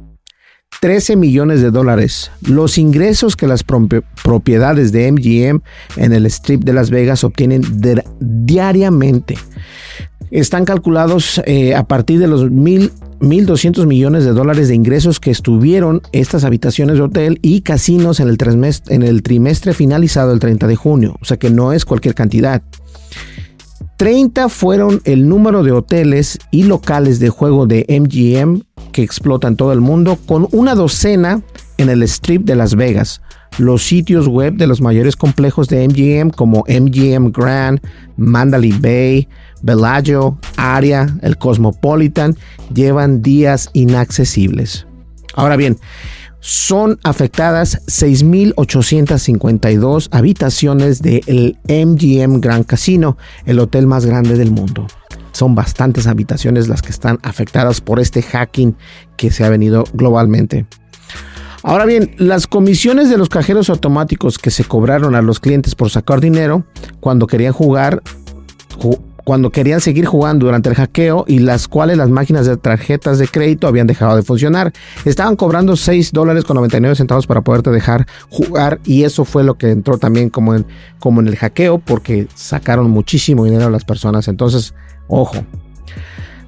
13 0.82 1.16
millones 1.16 1.62
de 1.62 1.72
dólares. 1.72 2.32
Los 2.42 2.78
ingresos 2.78 3.36
que 3.36 3.48
las 3.48 3.64
propiedades 3.64 4.92
de 4.92 5.12
MGM 5.12 5.62
en 5.98 6.14
el 6.14 6.26
Strip 6.26 6.64
de 6.64 6.74
Las 6.74 6.90
Vegas 6.90 7.24
obtienen 7.24 7.64
diariamente 8.20 9.38
están 10.32 10.66
calculados 10.66 11.42
eh, 11.46 11.76
a 11.76 11.84
partir 11.84 12.20
de 12.20 12.28
los 12.28 12.50
mil 12.50 12.92
1.200 13.24 13.86
millones 13.86 14.26
de 14.26 14.32
dólares 14.32 14.68
de 14.68 14.76
ingresos 14.76 15.22
que 15.22 15.32
estuvieron 15.32 16.02
estas 16.12 16.44
habitaciones 16.44 16.98
de 16.98 17.04
hotel 17.04 17.40
y 17.42 17.62
casinos 17.62 18.20
en 18.20 18.28
el, 18.28 18.38
en 18.90 19.02
el 19.02 19.24
trimestre 19.24 19.74
finalizado 19.74 20.34
el 20.34 20.40
30 20.40 20.68
de 20.68 20.76
junio. 20.76 21.16
O 21.22 21.26
sea 21.26 21.38
que 21.38 21.50
no 21.50 21.72
es 21.72 21.86
cualquier 21.86 22.16
cantidad. 22.16 22.62
30 24.04 24.50
fueron 24.50 25.02
el 25.06 25.30
número 25.30 25.64
de 25.64 25.72
hoteles 25.72 26.38
y 26.52 26.64
locales 26.64 27.22
de 27.22 27.30
juego 27.30 27.68
de 27.68 27.86
MGM 27.88 28.64
que 28.92 29.02
explotan 29.02 29.56
todo 29.56 29.72
el 29.72 29.80
mundo, 29.80 30.20
con 30.26 30.50
una 30.52 30.76
docena 30.76 31.42
en 31.78 31.88
el 31.88 32.04
Strip 32.04 32.44
de 32.44 32.58
Las 32.58 32.76
Vegas. 32.76 33.22
Los 33.58 33.82
sitios 33.84 34.28
web 34.28 34.56
de 34.56 34.68
los 34.68 34.82
mayores 34.82 35.16
complejos 35.16 35.70
de 35.70 35.88
MGM 35.88 36.32
como 36.32 36.66
MGM 36.68 37.32
Grand, 37.32 37.80
Mandalay 38.18 38.74
Bay, 38.74 39.30
Bellagio, 39.62 40.38
Aria, 40.58 41.08
el 41.22 41.38
Cosmopolitan 41.38 42.36
llevan 42.74 43.22
días 43.22 43.70
inaccesibles. 43.72 44.86
Ahora 45.34 45.56
bien, 45.56 45.78
son 46.44 47.00
afectadas 47.04 47.82
6.852 47.88 50.10
habitaciones 50.12 51.02
del 51.02 51.58
MGM 51.70 52.42
Grand 52.42 52.66
Casino, 52.66 53.18
el 53.46 53.60
hotel 53.60 53.88
más 53.88 54.06
grande 54.06 54.38
del 54.38 54.52
mundo. 54.52 54.86
Son 55.32 55.56
bastantes 55.56 56.06
habitaciones 56.06 56.68
las 56.68 56.82
que 56.82 56.90
están 56.90 57.20
afectadas 57.24 57.80
por 57.80 58.02
este 58.02 58.22
hacking 58.22 58.76
que 59.16 59.32
se 59.32 59.46
ha 59.46 59.50
venido 59.50 59.86
globalmente. 59.94 60.66
Ahora 61.64 61.86
bien, 61.86 62.14
las 62.18 62.46
comisiones 62.46 63.10
de 63.10 63.18
los 63.18 63.30
cajeros 63.30 63.70
automáticos 63.70 64.38
que 64.38 64.52
se 64.52 64.66
cobraron 64.66 65.16
a 65.16 65.22
los 65.22 65.40
clientes 65.40 65.76
por 65.76 65.92
sacar 65.92 66.20
dinero 66.20 66.66
cuando 67.00 67.26
querían 67.26 67.54
jugar 67.54 68.04
cuando 69.24 69.52
querían 69.52 69.82
seguir 69.82 70.06
jugando 70.06 70.46
durante 70.46 70.70
el 70.70 70.76
hackeo 70.76 71.26
y 71.28 71.40
las 71.40 71.68
cuales 71.68 71.98
las 71.98 72.10
máquinas 72.10 72.46
de 72.46 72.58
tarjetas 72.58 73.20
de 73.20 73.28
crédito 73.28 73.68
habían 73.68 73.88
dejado 73.88 74.16
de 74.16 74.24
funcionar. 74.24 74.74
Estaban 75.06 75.36
cobrando 75.36 75.76
6 75.76 76.12
dólares 76.12 76.44
con 76.44 76.56
99 76.56 76.96
centavos 76.96 77.28
para 77.28 77.42
poderte 77.42 77.70
dejar 77.72 78.06
jugar 78.30 78.80
y 78.84 79.04
eso 79.04 79.26
fue 79.26 79.44
lo 79.44 79.56
que 79.56 79.72
entró 79.72 79.98
también 79.98 80.30
como 80.30 80.56
en, 80.56 80.66
como 81.00 81.22
en 81.22 81.28
el 81.28 81.36
hackeo 81.36 81.80
porque 81.80 82.28
sacaron 82.34 82.90
muchísimo 82.90 83.46
dinero 83.46 83.68
a 83.68 83.70
las 83.70 83.86
personas. 83.86 84.28
Entonces, 84.28 84.74
ojo. 85.08 85.38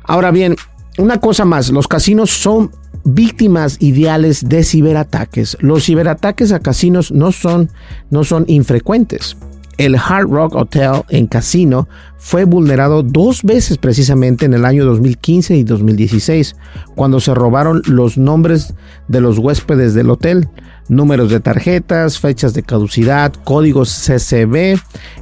Ahora 0.03 0.31
bien, 0.31 0.55
una 0.97 1.19
cosa 1.19 1.45
más, 1.45 1.69
los 1.69 1.87
casinos 1.87 2.29
son 2.29 2.71
víctimas 3.03 3.77
ideales 3.79 4.47
de 4.47 4.63
ciberataques. 4.63 5.57
Los 5.59 5.85
ciberataques 5.85 6.51
a 6.51 6.59
casinos 6.59 7.11
no 7.11 7.31
son, 7.31 7.69
no 8.09 8.23
son 8.23 8.45
infrecuentes 8.47 9.37
el 9.77 9.95
Hard 9.95 10.29
Rock 10.29 10.55
Hotel 10.55 11.03
en 11.09 11.27
Casino 11.27 11.87
fue 12.17 12.45
vulnerado 12.45 13.03
dos 13.03 13.43
veces 13.43 13.77
precisamente 13.77 14.45
en 14.45 14.53
el 14.53 14.65
año 14.65 14.85
2015 14.85 15.55
y 15.55 15.63
2016, 15.63 16.55
cuando 16.95 17.19
se 17.19 17.33
robaron 17.33 17.81
los 17.85 18.17
nombres 18.17 18.73
de 19.07 19.21
los 19.21 19.37
huéspedes 19.37 19.93
del 19.93 20.09
hotel, 20.09 20.49
números 20.87 21.29
de 21.29 21.39
tarjetas, 21.39 22.19
fechas 22.19 22.53
de 22.53 22.63
caducidad, 22.63 23.33
códigos 23.43 24.05
CCB. 24.05 24.79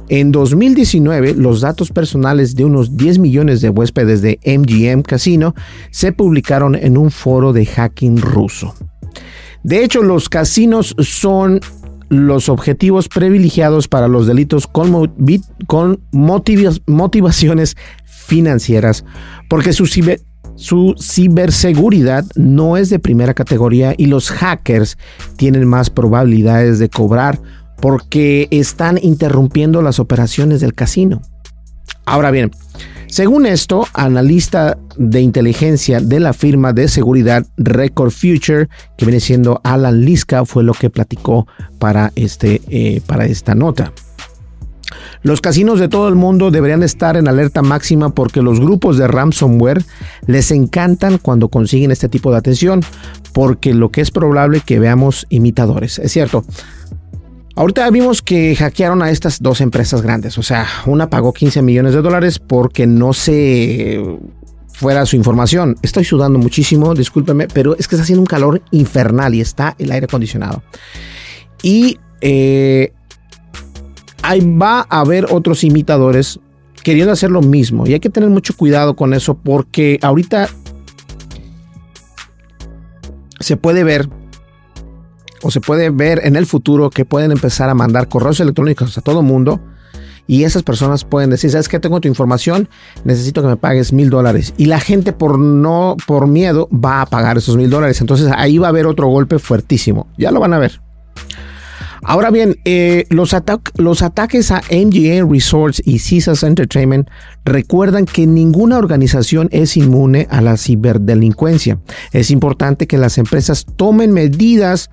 En 0.08 0.32
2019, 0.32 1.34
los 1.34 1.60
datos 1.60 1.90
personales 1.90 2.54
de 2.54 2.64
unos 2.64 2.96
10 2.96 3.18
millones 3.18 3.60
de 3.60 3.70
huéspedes 3.70 4.22
de 4.22 4.38
MGM 4.44 5.02
Casino 5.02 5.54
se 5.90 6.12
publicaron 6.12 6.74
en 6.74 6.96
un 6.96 7.10
foro 7.10 7.52
de 7.52 7.66
hacking 7.66 8.18
ruso. 8.18 8.74
De 9.62 9.82
hecho, 9.82 10.02
los 10.02 10.28
casinos 10.28 10.94
son 10.98 11.60
los 12.08 12.48
objetivos 12.48 13.08
privilegiados 13.08 13.88
para 13.88 14.08
los 14.08 14.26
delitos 14.26 14.66
con, 14.66 15.12
motivaciones 16.12 17.76
financieras, 18.04 19.04
porque 19.48 19.72
su 19.72 20.94
ciberseguridad 20.98 22.24
no 22.36 22.76
es 22.76 22.90
de 22.90 22.98
primera 22.98 23.34
categoría 23.34 23.94
y 23.96 24.06
los 24.06 24.30
hackers 24.30 24.98
tienen 25.36 25.66
más 25.66 25.90
probabilidades 25.90 26.78
de 26.78 26.88
cobrar 26.88 27.40
porque 27.80 28.48
están 28.50 28.98
interrumpiendo 29.02 29.82
las 29.82 29.98
operaciones 29.98 30.60
del 30.60 30.74
casino. 30.74 31.20
Ahora 32.06 32.30
bien, 32.30 32.50
según 33.14 33.46
esto, 33.46 33.86
analista 33.92 34.76
de 34.96 35.20
inteligencia 35.20 36.00
de 36.00 36.18
la 36.18 36.32
firma 36.32 36.72
de 36.72 36.88
seguridad 36.88 37.46
Record 37.56 38.10
Future, 38.10 38.68
que 38.98 39.04
viene 39.04 39.20
siendo 39.20 39.60
Alan 39.62 40.00
Liska, 40.00 40.44
fue 40.44 40.64
lo 40.64 40.72
que 40.72 40.90
platicó 40.90 41.46
para, 41.78 42.10
este, 42.16 42.60
eh, 42.68 43.02
para 43.06 43.26
esta 43.26 43.54
nota. 43.54 43.92
Los 45.22 45.40
casinos 45.40 45.78
de 45.78 45.86
todo 45.86 46.08
el 46.08 46.16
mundo 46.16 46.50
deberían 46.50 46.82
estar 46.82 47.16
en 47.16 47.28
alerta 47.28 47.62
máxima 47.62 48.12
porque 48.12 48.42
los 48.42 48.58
grupos 48.58 48.98
de 48.98 49.06
ransomware 49.06 49.84
les 50.26 50.50
encantan 50.50 51.18
cuando 51.18 51.48
consiguen 51.48 51.92
este 51.92 52.08
tipo 52.08 52.32
de 52.32 52.38
atención, 52.38 52.80
porque 53.32 53.74
lo 53.74 53.92
que 53.92 54.00
es 54.00 54.10
probable 54.10 54.60
que 54.60 54.80
veamos 54.80 55.24
imitadores. 55.28 56.00
Es 56.00 56.10
cierto, 56.10 56.44
Ahorita 57.56 57.88
vimos 57.90 58.20
que 58.20 58.56
hackearon 58.56 59.00
a 59.02 59.10
estas 59.10 59.40
dos 59.40 59.60
empresas 59.60 60.02
grandes. 60.02 60.38
O 60.38 60.42
sea, 60.42 60.66
una 60.86 61.08
pagó 61.08 61.32
15 61.32 61.62
millones 61.62 61.94
de 61.94 62.02
dólares 62.02 62.40
porque 62.40 62.86
no 62.86 63.12
se 63.12 64.02
fuera 64.72 65.06
su 65.06 65.14
información. 65.14 65.76
Estoy 65.82 66.04
sudando 66.04 66.38
muchísimo, 66.38 66.94
discúlpeme, 66.94 67.46
pero 67.46 67.76
es 67.76 67.86
que 67.86 67.94
está 67.94 68.02
haciendo 68.02 68.22
un 68.22 68.26
calor 68.26 68.60
infernal 68.72 69.34
y 69.34 69.40
está 69.40 69.76
el 69.78 69.92
aire 69.92 70.06
acondicionado. 70.06 70.64
Y 71.62 71.98
eh, 72.20 72.92
ahí 74.22 74.40
va 74.40 74.84
a 74.88 75.00
haber 75.00 75.26
otros 75.30 75.62
imitadores 75.62 76.40
queriendo 76.82 77.12
hacer 77.12 77.30
lo 77.30 77.40
mismo. 77.40 77.86
Y 77.86 77.92
hay 77.92 78.00
que 78.00 78.10
tener 78.10 78.30
mucho 78.30 78.56
cuidado 78.56 78.96
con 78.96 79.14
eso 79.14 79.34
porque 79.34 80.00
ahorita 80.02 80.48
se 83.38 83.56
puede 83.56 83.84
ver 83.84 84.08
o 85.44 85.50
se 85.50 85.60
puede 85.60 85.90
ver 85.90 86.22
en 86.24 86.36
el 86.36 86.46
futuro 86.46 86.90
que 86.90 87.04
pueden 87.04 87.30
empezar 87.30 87.68
a 87.68 87.74
mandar 87.74 88.08
correos 88.08 88.40
electrónicos 88.40 88.96
a 88.98 89.02
todo 89.02 89.22
mundo 89.22 89.60
y 90.26 90.44
esas 90.44 90.62
personas 90.62 91.04
pueden 91.04 91.30
decir, 91.30 91.50
¿sabes 91.50 91.68
qué? 91.68 91.78
Tengo 91.78 92.00
tu 92.00 92.08
información, 92.08 92.68
necesito 93.04 93.42
que 93.42 93.48
me 93.48 93.56
pagues 93.56 93.92
mil 93.92 94.08
dólares. 94.08 94.54
Y 94.56 94.66
la 94.66 94.80
gente 94.80 95.12
por 95.12 95.38
no, 95.38 95.96
por 96.06 96.26
miedo, 96.26 96.68
va 96.72 97.02
a 97.02 97.06
pagar 97.06 97.36
esos 97.36 97.56
mil 97.56 97.68
dólares. 97.68 98.00
Entonces 98.00 98.32
ahí 98.34 98.56
va 98.56 98.68
a 98.68 98.70
haber 98.70 98.86
otro 98.86 99.06
golpe 99.08 99.38
fuertísimo. 99.38 100.06
Ya 100.16 100.30
lo 100.30 100.40
van 100.40 100.54
a 100.54 100.58
ver. 100.58 100.80
Ahora 102.06 102.30
bien, 102.30 102.58
eh, 102.64 103.06
los, 103.08 103.32
ataques 103.32 104.50
a 104.50 104.62
MGA 104.70 105.26
Resorts 105.26 105.82
y 105.84 105.98
Caesars 105.98 106.42
Entertainment 106.42 107.08
recuerdan 107.44 108.04
que 108.04 108.26
ninguna 108.26 108.78
organización 108.78 109.48
es 109.52 109.76
inmune 109.76 110.26
a 110.30 110.40
la 110.40 110.56
ciberdelincuencia. 110.56 111.78
Es 112.12 112.30
importante 112.30 112.86
que 112.86 112.98
las 112.98 113.16
empresas 113.16 113.64
tomen 113.76 114.12
medidas 114.12 114.90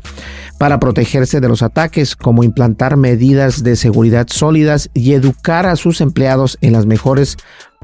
para 0.58 0.80
protegerse 0.80 1.42
de 1.42 1.50
los 1.50 1.64
ataques, 1.64 2.16
como 2.16 2.44
implantar 2.44 2.96
medidas 2.96 3.64
de 3.64 3.76
seguridad 3.76 4.28
sólidas 4.30 4.90
y 4.94 5.14
educar 5.14 5.66
a 5.66 5.76
sus 5.76 6.02
empleados 6.02 6.58
en 6.62 6.72
las 6.74 6.86
mejores 6.86 7.38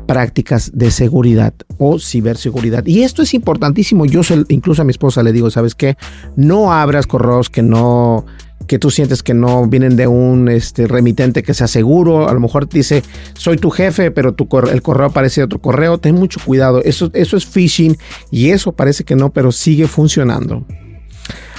prácticas 0.06 0.72
de 0.74 0.92
seguridad 0.92 1.54
o 1.78 2.00
ciberseguridad. 2.00 2.86
Y 2.86 3.04
esto 3.04 3.24
es 3.24 3.34
importantísimo. 3.34 4.06
Yo 4.06 4.22
incluso 4.50 4.82
a 4.82 4.86
mi 4.86 4.92
esposa 4.92 5.24
le 5.24 5.34
digo, 5.34 5.50
¿sabes 5.50 5.76
qué? 5.76 5.98
No 6.36 6.72
abras 6.72 7.08
correos 7.08 7.50
que 7.50 7.64
no 7.64 8.26
que 8.68 8.80
tú 8.80 8.92
sientes 8.92 9.24
que 9.24 9.34
no 9.34 9.66
vienen 9.68 9.96
de 9.96 10.08
un 10.08 10.50
este, 10.50 10.88
remitente 10.88 11.44
que 11.44 11.54
sea 11.54 11.68
seguro. 11.68 12.30
A 12.30 12.34
lo 12.34 12.40
mejor 12.40 12.70
dice, 12.70 13.04
soy 13.34 13.58
tu 13.58 13.70
jefe, 13.70 14.12
pero 14.12 14.34
tu 14.34 14.48
el 14.70 14.82
correo 14.82 15.08
aparece 15.08 15.42
de 15.42 15.46
otro 15.46 15.60
correo. 15.60 15.98
Ten 15.98 16.16
mucho 16.16 16.40
cuidado. 16.44 16.82
Eso, 16.84 17.10
eso 17.14 17.38
es 17.38 17.46
phishing 17.46 17.98
y 18.30 18.50
eso 18.50 18.74
parece 18.74 19.04
que 19.04 19.16
no, 19.16 19.32
pero 19.32 19.52
sigue 19.52 19.88
funcionando. 19.88 20.66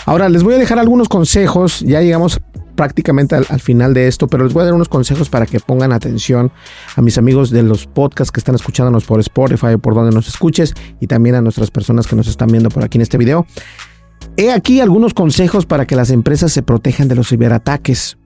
Ahora 0.07 0.29
les 0.29 0.42
voy 0.42 0.55
a 0.55 0.59
dejar 0.59 0.79
algunos 0.79 1.09
consejos. 1.09 1.81
Ya 1.81 2.01
llegamos 2.01 2.40
prácticamente 2.77 3.35
al, 3.35 3.44
al, 3.49 3.61
final 3.61 3.92
de 3.92 4.07
esto, 4.07 4.29
pero 4.29 4.44
les 4.44 4.53
voy 4.55 4.62
a 4.62 4.66
dar 4.66 4.75
unos 4.75 4.88
consejos 4.88 5.29
para 5.29 5.47
que 5.47 5.59
pongan 5.59 5.92
atención 5.92 6.53
a 6.94 7.03
mis 7.03 7.18
amigos 7.18 7.51
de 7.51 7.64
los 7.64 7.87
podcasts 7.87 8.31
que 8.31 8.38
están 8.38 8.55
escuchándonos 8.55 9.05
por 9.05 9.18
Spotify 9.18 9.77
por 9.83 9.94
donde 9.94 10.14
nos 10.14 10.29
escuches 10.29 10.75
y 11.01 11.09
también 11.09 11.35
a 11.35 11.42
nuestras 11.42 11.73
personas 11.73 12.07
que 12.07 12.14
nos 12.14 12.29
están 12.29 12.49
viendo 12.49 12.68
por 12.68 12.85
aquí 12.85 12.97
en 12.97 13.03
este 13.03 13.18
video. 13.18 13.47
He 14.37 14.52
aquí 14.52 14.81
algunos 14.81 15.14
consejos 15.14 15.66
para 15.66 15.87
que 15.87 15.96
las 15.96 16.11
empresas 16.11 16.52
se 16.52 16.62
protejan 16.62 17.09
de 17.09 17.14
los 17.14 17.28
ciberataques. 17.28 18.18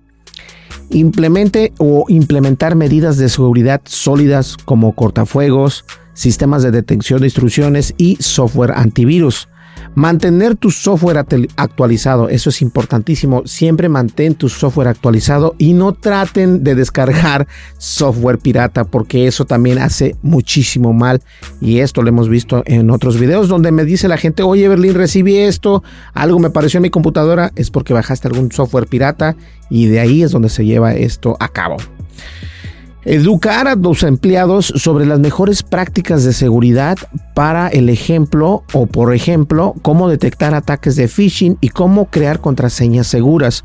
Implemente 0.91 1.73
o 1.79 2.05
implementar 2.09 2.75
medidas 2.75 3.17
de 3.17 3.29
seguridad 3.29 3.81
sólidas 3.85 4.57
como 4.57 4.95
cortafuegos, 4.95 5.85
sistemas 6.15 6.63
de 6.63 6.71
detección 6.71 7.21
de 7.21 7.27
instrucciones 7.27 7.95
y 7.97 8.17
software 8.21 8.73
antivirus. 8.73 9.49
Mantener 9.95 10.57
tu 10.57 10.71
software 10.71 11.19
actualizado, 11.57 12.31
eso 12.31 12.49
es 12.49 12.63
importantísimo. 12.63 13.43
Siempre 13.45 13.91
mantén 13.91 14.35
tu 14.35 14.49
software 14.49 14.89
actualizado 14.89 15.55
y 15.59 15.75
no 15.75 15.93
traten 15.93 16.65
de 16.65 16.75
descargar 16.75 17.47
software 17.77 18.39
pirata 18.39 18.85
porque 18.85 19.27
eso 19.27 19.45
también 19.45 19.79
hace 19.79 20.17
muchísimo 20.23 20.95
mal. 20.95 21.21
Y 21.61 21.81
esto 21.81 22.01
lo 22.01 22.09
hemos 22.09 22.31
visto 22.31 22.63
en 22.65 22.91
otros 22.91 23.21
videos 23.21 23.49
donde 23.49 23.71
me 23.71 23.85
dice 23.85 24.09
la 24.09 24.17
gente, 24.17 24.43
oye 24.43 24.67
Berlín, 24.67 24.95
recibí 24.95 25.37
esto, 25.37 25.83
algo 26.15 26.39
me 26.39 26.51
pareció 26.51 26.79
en 26.79 26.83
mi 26.83 26.91
computadora, 26.91 27.53
es 27.55 27.71
porque 27.71 27.93
bajaste 27.93 28.29
algún 28.29 28.51
software 28.51 28.87
pirata 28.87 29.37
y 29.69 29.87
de 29.87 30.01
ahí 30.01 30.23
es 30.23 30.31
donde 30.31 30.49
se 30.49 30.65
lleva 30.65 30.95
esto 30.95 31.37
a 31.39 31.49
cabo. 31.49 31.77
Educar 33.05 33.67
a 33.67 33.75
los 33.75 34.05
empleados 34.05 34.67
sobre 34.77 35.07
las 35.07 35.19
mejores 35.19 35.65
prácticas 35.65 36.23
de 36.23 36.33
seguridad 36.33 36.97
para 37.35 37.67
el 37.67 37.89
ejemplo 37.89 38.63
o 38.73 38.87
por 38.87 39.13
ejemplo 39.13 39.75
cómo 39.83 40.09
detectar 40.09 40.55
ataques 40.55 40.95
de 40.95 41.09
phishing 41.09 41.59
y 41.61 41.71
cómo 41.71 42.11
crear 42.11 42.41
contraseñas 42.41 43.09
seguras. 43.09 43.65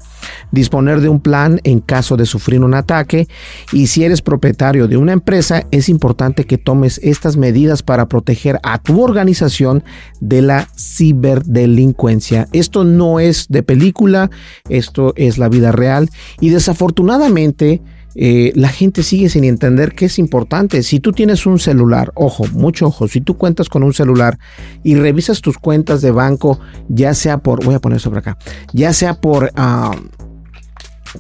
Disponer 0.51 1.01
de 1.01 1.09
un 1.09 1.19
plan 1.19 1.61
en 1.65 1.81
caso 1.81 2.17
de 2.17 2.25
sufrir 2.25 2.63
un 2.63 2.73
ataque 2.73 3.27
y 3.71 3.87
si 3.87 4.03
eres 4.03 4.23
propietario 4.23 4.87
de 4.87 4.97
una 4.97 5.13
empresa 5.13 5.67
es 5.69 5.87
importante 5.87 6.45
que 6.45 6.57
tomes 6.57 6.99
estas 7.03 7.37
medidas 7.37 7.83
para 7.83 8.07
proteger 8.07 8.59
a 8.63 8.79
tu 8.79 9.03
organización 9.03 9.83
de 10.19 10.41
la 10.41 10.67
ciberdelincuencia. 10.75 12.47
Esto 12.53 12.83
no 12.83 13.19
es 13.19 13.45
de 13.49 13.61
película, 13.61 14.31
esto 14.67 15.13
es 15.15 15.37
la 15.37 15.47
vida 15.47 15.71
real 15.71 16.09
y 16.39 16.49
desafortunadamente 16.49 17.83
eh, 18.19 18.51
la 18.55 18.69
gente 18.69 19.03
sigue 19.03 19.29
sin 19.29 19.43
entender 19.43 19.93
que 19.93 20.05
es 20.05 20.17
importante. 20.17 20.81
Si 20.81 20.99
tú 20.99 21.11
tienes 21.11 21.45
un 21.45 21.59
celular, 21.59 22.11
ojo, 22.15 22.45
mucho 22.53 22.87
ojo, 22.87 23.07
si 23.07 23.21
tú 23.21 23.37
cuentas 23.37 23.69
con 23.69 23.83
un 23.83 23.93
celular 23.93 24.39
y 24.83 24.95
revisas 24.95 25.39
tus 25.39 25.59
cuentas 25.59 26.01
de 26.01 26.09
banco, 26.09 26.59
ya 26.89 27.13
sea 27.13 27.37
por, 27.37 27.63
voy 27.63 27.75
a 27.75 27.79
poner 27.79 27.99
sobre 27.99 28.19
acá, 28.19 28.37
ya 28.73 28.91
sea 28.93 29.13
por... 29.13 29.51
Ah, 29.55 29.95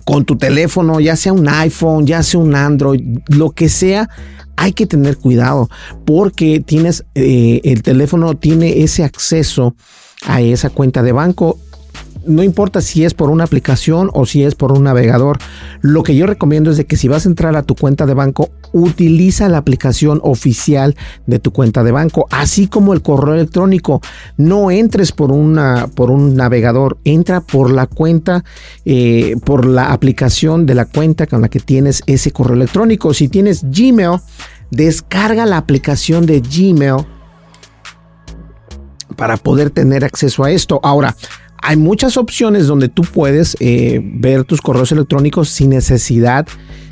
con 0.03 0.25
tu 0.25 0.37
teléfono, 0.37 0.99
ya 0.99 1.15
sea 1.15 1.31
un 1.33 1.47
iPhone, 1.47 2.05
ya 2.05 2.21
sea 2.21 2.41
un 2.41 2.53
Android, 2.55 3.01
lo 3.29 3.51
que 3.51 3.69
sea, 3.69 4.09
hay 4.57 4.73
que 4.73 4.85
tener 4.85 5.17
cuidado 5.17 5.69
porque 6.05 6.59
tienes 6.59 7.05
eh, 7.15 7.61
el 7.63 7.83
teléfono 7.83 8.35
tiene 8.35 8.83
ese 8.83 9.03
acceso 9.03 9.75
a 10.25 10.41
esa 10.41 10.69
cuenta 10.69 11.03
de 11.03 11.13
banco 11.13 11.57
no 12.27 12.43
importa 12.43 12.81
si 12.81 13.05
es 13.05 13.13
por 13.13 13.29
una 13.29 13.43
aplicación 13.43 14.09
o 14.13 14.25
si 14.25 14.43
es 14.43 14.55
por 14.55 14.71
un 14.71 14.83
navegador. 14.83 15.39
Lo 15.81 16.03
que 16.03 16.15
yo 16.15 16.25
recomiendo 16.25 16.71
es 16.71 16.77
de 16.77 16.85
que 16.85 16.97
si 16.97 17.07
vas 17.07 17.25
a 17.25 17.29
entrar 17.29 17.55
a 17.55 17.63
tu 17.63 17.75
cuenta 17.75 18.05
de 18.05 18.13
banco, 18.13 18.49
utiliza 18.73 19.49
la 19.49 19.57
aplicación 19.57 20.19
oficial 20.23 20.95
de 21.25 21.39
tu 21.39 21.51
cuenta 21.51 21.83
de 21.83 21.91
banco, 21.91 22.27
así 22.29 22.67
como 22.67 22.93
el 22.93 23.01
correo 23.01 23.35
electrónico. 23.35 24.01
No 24.37 24.71
entres 24.71 25.11
por, 25.11 25.31
una, 25.31 25.87
por 25.93 26.11
un 26.11 26.35
navegador, 26.35 26.97
entra 27.03 27.41
por 27.41 27.71
la 27.71 27.87
cuenta, 27.87 28.43
eh, 28.85 29.35
por 29.43 29.65
la 29.65 29.91
aplicación 29.91 30.65
de 30.65 30.75
la 30.75 30.85
cuenta 30.85 31.27
con 31.27 31.41
la 31.41 31.49
que 31.49 31.59
tienes 31.59 32.03
ese 32.05 32.31
correo 32.31 32.55
electrónico. 32.55 33.13
Si 33.13 33.27
tienes 33.27 33.63
Gmail, 33.63 34.19
descarga 34.71 35.45
la 35.45 35.57
aplicación 35.57 36.25
de 36.25 36.41
Gmail 36.41 37.05
para 39.15 39.37
poder 39.37 39.69
tener 39.71 40.05
acceso 40.05 40.43
a 40.43 40.51
esto. 40.51 40.79
Ahora, 40.83 41.15
hay 41.61 41.77
muchas 41.77 42.17
opciones 42.17 42.67
donde 42.67 42.89
tú 42.89 43.03
puedes 43.03 43.57
eh, 43.59 44.01
ver 44.03 44.43
tus 44.43 44.61
correos 44.61 44.91
electrónicos 44.91 45.49
sin 45.49 45.69
necesidad 45.69 46.47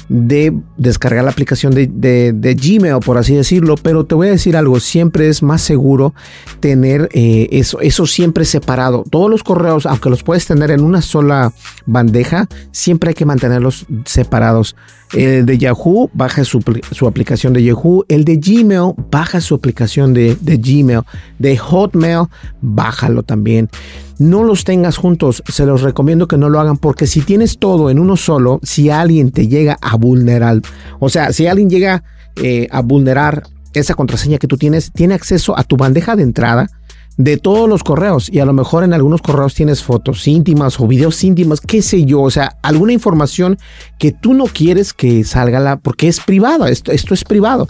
de 0.08 0.54
descargar 0.78 1.24
la 1.24 1.32
aplicación 1.32 1.74
de, 1.74 2.58
Gmail, 2.62 3.00
por 3.04 3.18
así 3.18 3.34
decirlo, 3.34 3.76
pero 3.76 4.06
te 4.06 4.16
voy 4.16 4.28
a 4.28 4.32
decir 4.32 4.56
algo, 4.56 4.80
siempre 4.80 5.30
es 5.30 5.42
más 5.42 5.62
seguro 5.62 6.14
tener 6.60 7.10
eh, 7.14 7.48
eso, 7.52 7.80
eso 7.80 8.06
siempre 8.06 8.46
separado. 8.46 9.04
Todos 9.10 9.30
los 9.30 9.44
correos, 9.44 9.86
aunque 9.86 10.10
los 10.10 10.24
puedes 10.24 10.46
tener 10.46 10.72
en 10.72 10.82
una 10.82 11.02
sola 11.02 11.54
bandeja, 11.86 12.48
siempre 12.72 13.10
hay 13.10 13.16
que 13.16 13.26
mantenerlos 13.26 13.86
separados. 14.06 14.76
El 15.16 15.46
de 15.46 15.58
Yahoo 15.58 16.10
baja 16.14 16.44
su, 16.44 16.60
aplicación 17.08 17.54
de 17.54 17.64
Yahoo. 17.64 18.06
El 18.10 18.26
de 18.26 18.38
Gmail 18.38 18.94
baja 19.10 19.40
su 19.42 19.56
aplicación 19.56 20.14
de, 20.14 20.36
de 20.42 20.58
Gmail. 20.58 21.02
De 21.40 21.58
Hotmail, 21.58 22.28
bájalo 22.62 23.24
también 23.24 23.70
no 24.18 24.44
los 24.44 24.64
tengas 24.64 24.98
juntos. 24.98 25.44
Se 25.48 25.66
los 25.66 25.82
recomiendo 25.82 26.28
que 26.28 26.38
no 26.38 26.50
lo 26.50 26.60
hagan 26.60 26.78
porque 26.78 27.08
si 27.08 27.22
tienes 27.22 27.58
todo 27.58 27.90
en 27.90 28.00
uno 28.00 28.18
solo, 28.18 28.60
si 28.64 28.90
alguien 28.90 29.32
te 29.32 29.48
llega 29.48 29.78
a 29.82 29.98
vulnerar, 29.98 30.62
o 31.00 31.10
sea, 31.10 31.34
si 31.34 31.48
alguien 31.48 31.70
llega 31.70 32.04
eh, 32.42 32.68
a 32.72 32.82
vulnerar 32.82 33.44
esa 33.74 33.94
contraseña 33.94 34.38
que 34.38 34.48
tú 34.48 34.58
tienes, 34.58 34.92
tiene 34.94 35.16
acceso 35.16 35.58
a 35.58 35.64
tu 35.64 35.76
bandeja 35.76 36.16
de 36.16 36.24
entrada 36.24 36.70
de 37.18 37.38
todos 37.38 37.70
los 37.70 37.84
correos 37.84 38.30
y 38.30 38.40
a 38.40 38.46
lo 38.46 38.54
mejor 38.54 38.84
en 38.84 38.94
algunos 38.94 39.22
correos 39.22 39.54
tienes 39.54 39.84
fotos 39.84 40.28
íntimas 40.28 40.80
o 40.80 40.88
videos 40.88 41.24
íntimos, 41.24 41.62
qué 41.62 41.82
sé 41.82 42.04
yo, 42.04 42.22
o 42.22 42.32
sea, 42.32 42.58
alguna 42.62 42.94
información 42.94 43.58
que 43.98 44.12
tú 44.12 44.34
no 44.34 44.46
quieres 44.46 44.94
que 44.94 45.24
salga 45.24 45.60
la, 45.60 45.78
porque 45.78 46.08
es 46.08 46.20
privada, 46.20 46.70
esto, 46.70 46.92
esto 46.92 47.14
es 47.14 47.24
privado. 47.24 47.68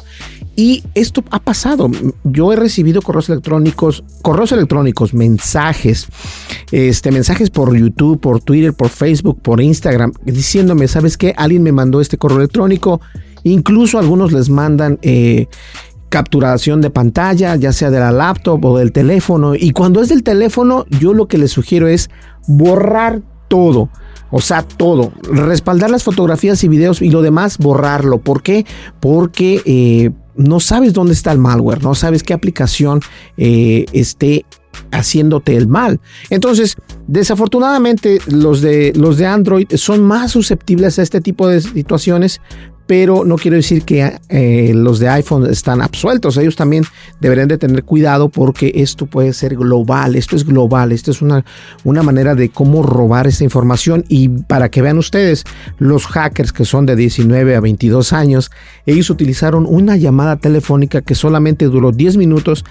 Y 0.58 0.86
esto 0.94 1.22
ha 1.32 1.40
pasado. 1.40 1.92
Yo 2.24 2.54
he 2.54 2.56
recibido 2.56 3.02
correos 3.02 3.28
electrónicos, 3.28 4.06
correos 4.22 4.54
electrónicos, 4.54 5.14
mensajes, 5.14 6.08
este, 6.72 7.12
mensajes 7.12 7.50
por 7.50 7.76
YouTube, 7.76 8.22
por 8.22 8.42
Twitter, 8.42 8.74
por 8.74 8.88
Facebook, 8.88 9.42
por 9.42 9.60
Instagram, 9.60 10.14
diciéndome, 10.24 10.88
¿sabes 10.88 11.18
qué? 11.18 11.34
Alguien 11.36 11.62
me 11.62 11.74
mandó 11.74 12.00
este 12.00 12.18
correo 12.18 12.38
electrónico. 12.38 13.02
Incluso 13.44 14.00
algunos 14.00 14.32
les 14.32 14.50
mandan 14.50 14.98
eh, 15.02 15.48
capturación 16.16 16.80
de 16.80 16.90
pantalla, 16.90 17.58
ya 17.58 17.74
sea 17.74 17.92
de 17.92 18.00
la 18.00 18.10
laptop 18.10 18.64
o 18.64 18.78
del 18.78 18.94
teléfono. 18.94 19.54
Y 19.54 19.72
cuando 19.72 20.02
es 20.02 20.08
del 20.08 20.24
teléfono, 20.24 20.86
yo 20.90 21.14
lo 21.14 21.28
que 21.28 21.38
les 21.38 21.52
sugiero 21.52 21.90
es 21.90 22.10
borrar 22.48 23.22
todo. 23.50 23.90
O 24.32 24.40
sea, 24.40 24.62
todo. 24.62 25.12
Respaldar 25.30 25.92
las 25.92 26.04
fotografías 26.04 26.64
y 26.64 26.70
videos 26.70 27.02
y 27.02 27.10
lo 27.10 27.22
demás, 27.22 27.58
borrarlo. 27.58 28.20
¿Por 28.20 28.44
qué? 28.44 28.66
Porque 29.02 29.62
eh, 29.66 30.12
no 30.38 30.62
sabes 30.62 30.94
dónde 30.94 31.12
está 31.12 31.34
el 31.34 31.38
malware, 31.38 31.84
no 31.84 31.96
sabes 31.96 32.24
qué 32.24 32.34
aplicación 32.34 33.02
eh, 33.36 33.84
esté 33.92 34.46
haciéndote 34.92 35.58
el 35.58 35.68
mal. 35.68 36.00
Entonces, 36.30 36.78
desafortunadamente, 37.08 38.20
los 38.28 38.62
de, 38.62 38.94
los 38.96 39.18
de 39.18 39.26
Android 39.26 39.68
son 39.76 40.02
más 40.02 40.32
susceptibles 40.32 40.98
a 40.98 41.02
este 41.02 41.20
tipo 41.20 41.50
de 41.50 41.60
situaciones, 41.60 42.40
pero 42.88 43.26
no 43.26 43.36
quiero 43.38 43.58
decir 43.58 43.84
que 43.84 44.20
eh, 44.30 44.72
los 44.76 45.00
de 45.00 45.10
iPhone 45.10 45.50
están 45.50 45.82
absueltos. 45.82 46.38
Ellos 46.38 46.56
también 46.56 46.84
deberían 47.20 47.48
de 47.48 47.58
tener 47.58 47.84
cuidado 47.84 48.30
porque 48.30 48.72
esto 48.76 49.08
puede 49.08 49.34
ser 49.34 49.56
global. 49.56 50.16
Esto 50.16 50.36
es 50.36 50.46
global. 50.46 50.92
Esto 50.92 51.10
es 51.10 51.22
una, 51.22 51.44
una 51.84 52.04
manera 52.04 52.36
de 52.36 52.50
cómo 52.50 52.84
robar 52.84 53.26
esta 53.26 53.44
información. 53.44 54.06
Y 54.08 54.30
para 54.30 54.70
que 54.70 54.84
vean 54.84 55.00
ustedes, 55.00 55.46
los 55.80 56.06
hackers 56.06 56.52
que 56.52 56.66
son 56.66 56.86
de 56.86 56.96
19 56.96 57.56
a 57.56 57.60
22 57.60 58.14
años, 58.14 58.52
ellos 58.86 59.10
utilizaron 59.10 59.66
una 59.68 59.98
llamada 59.98 60.36
telefónica 60.38 61.02
que 61.02 61.16
solamente 61.16 61.66
duró 61.66 61.92
10 61.92 62.18
minutos 62.18 62.66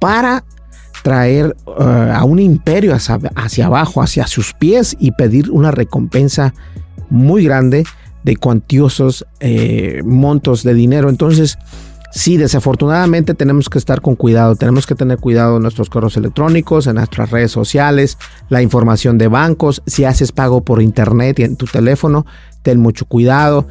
para 0.00 0.44
traer 1.04 1.56
eh, 1.66 2.12
a 2.12 2.24
un 2.24 2.40
imperio 2.40 2.94
hacia 2.94 3.66
abajo, 3.66 4.02
hacia 4.02 4.26
sus 4.26 4.52
pies 4.52 4.96
y 4.98 5.12
pedir 5.12 5.50
una 5.50 5.70
recompensa 5.70 6.54
muy 7.08 7.44
grande 7.44 7.84
de 8.24 8.36
cuantiosos 8.36 9.26
eh, 9.40 10.02
montos 10.04 10.62
de 10.62 10.74
dinero. 10.74 11.08
Entonces, 11.08 11.58
sí, 12.12 12.36
desafortunadamente 12.36 13.34
tenemos 13.34 13.68
que 13.68 13.78
estar 13.78 14.00
con 14.00 14.16
cuidado, 14.16 14.56
tenemos 14.56 14.86
que 14.86 14.94
tener 14.94 15.18
cuidado 15.18 15.56
en 15.56 15.62
nuestros 15.62 15.88
correos 15.88 16.16
electrónicos, 16.16 16.86
en 16.86 16.96
nuestras 16.96 17.30
redes 17.30 17.52
sociales, 17.52 18.18
la 18.48 18.62
información 18.62 19.18
de 19.18 19.28
bancos, 19.28 19.82
si 19.86 20.04
haces 20.04 20.32
pago 20.32 20.62
por 20.62 20.82
internet 20.82 21.38
y 21.38 21.44
en 21.44 21.56
tu 21.56 21.66
teléfono, 21.66 22.26
ten 22.62 22.80
mucho 22.80 23.06
cuidado. 23.06 23.68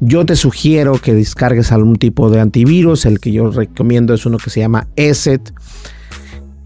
Yo 0.00 0.26
te 0.26 0.36
sugiero 0.36 0.94
que 1.00 1.14
descargues 1.14 1.72
algún 1.72 1.96
tipo 1.96 2.30
de 2.30 2.40
antivirus, 2.40 3.06
el 3.06 3.20
que 3.20 3.32
yo 3.32 3.50
recomiendo 3.50 4.14
es 4.14 4.26
uno 4.26 4.38
que 4.38 4.50
se 4.50 4.60
llama 4.60 4.88
ESET 4.96 5.52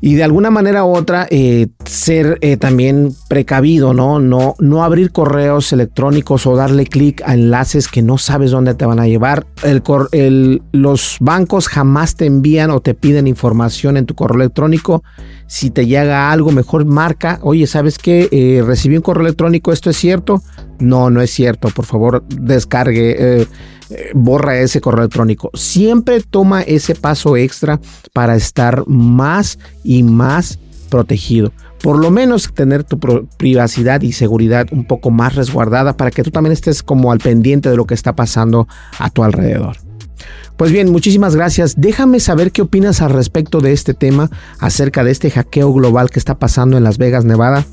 y 0.07 0.15
de 0.15 0.23
alguna 0.23 0.53
manera 0.53 0.85
u 0.85 0.95
otra 0.95 1.27
eh, 1.31 1.67
ser 1.85 2.39
eh, 2.41 2.57
también 2.57 3.13
precavido, 3.29 3.93
¿no? 3.93 4.21
¿no? 4.21 4.55
No 4.61 4.85
abrir 4.85 5.11
correos 5.11 5.73
electrónicos 5.73 6.47
o 6.47 6.55
darle 6.55 6.87
clic 6.87 7.23
a 7.27 7.35
enlaces 7.35 7.89
que 7.89 8.03
no 8.03 8.17
sabes 8.17 8.53
dónde 8.53 8.75
te 8.75 8.87
van 8.87 9.01
a 9.01 9.09
llevar. 9.09 9.49
El, 9.65 10.63
los 10.71 11.17
bancos 11.19 11.67
jamás 11.67 12.15
te 12.15 12.25
envían 12.25 12.71
o 12.71 12.79
te 12.79 12.95
piden 12.95 13.27
información 13.27 13.97
en 13.97 14.07
tu 14.07 14.15
correo 14.15 14.43
electrónico. 14.43 15.03
Si 15.49 15.71
te 15.71 15.87
llega 15.87 16.31
algo, 16.31 16.53
mejor 16.53 16.85
marca, 16.85 17.41
oye, 17.43 17.67
¿sabes 17.67 17.99
qué? 17.99 18.29
Eh, 18.31 18.63
recibí 18.65 18.95
un 18.95 19.03
correo 19.03 19.27
electrónico, 19.27 19.73
¿esto 19.73 19.91
es 19.91 19.97
cierto? 19.97 20.41
No, 20.79 21.11
no 21.11 21.21
es 21.21 21.31
cierto, 21.31 21.69
por 21.69 21.85
favor, 21.85 22.25
descargue 22.29 23.43
eh, 23.43 23.47
borra 24.15 24.59
ese 24.59 24.81
correo 24.81 25.03
electrónico. 25.05 25.51
Siempre 25.55 26.21
toma 26.21 26.63
ese 26.63 26.95
paso 26.95 27.37
extra 27.37 27.81
para 28.13 28.37
estar 28.37 28.85
más 28.87 29.59
y 29.85 30.03
más 30.03 30.59
protegido. 30.91 31.53
por 31.83 31.99
lo 31.99 32.11
menos 32.11 32.53
tener 32.55 32.85
tu 32.85 32.99
privacidad 33.37 34.01
y 34.01 34.13
seguridad 34.13 34.67
un 34.73 34.87
poco 34.87 35.11
más 35.11 35.35
resguardada 35.35 35.97
para 35.97 36.11
que 36.11 36.23
tú 36.23 36.31
también 36.31 36.53
estés 36.53 36.83
como 36.83 37.13
al 37.13 37.19
pendiente 37.19 37.69
de 37.69 37.77
lo 37.77 37.85
que 37.85 37.95
está 37.95 38.17
pasando 38.17 38.67
a 38.99 39.11
tu 39.11 39.23
alrededor. 39.23 39.77
Pues 40.57 40.73
bien, 40.73 40.91
muchísimas 40.91 41.37
gracias. 41.37 41.75
Déjame 41.77 42.19
saber 42.19 42.51
qué 42.51 42.63
opinas 42.63 43.03
al 43.03 43.11
respecto 43.11 43.61
de 43.61 43.73
este 43.73 43.93
tema, 43.93 44.31
acerca 44.59 45.05
de 45.05 45.11
este 45.11 45.31
hackeo 45.31 45.73
global 45.73 46.09
que 46.11 46.19
está 46.19 46.39
pasando 46.39 46.79
en 46.79 46.85
Las 46.85 46.97
Vegas, 46.97 47.25
Nevada. 47.25 47.67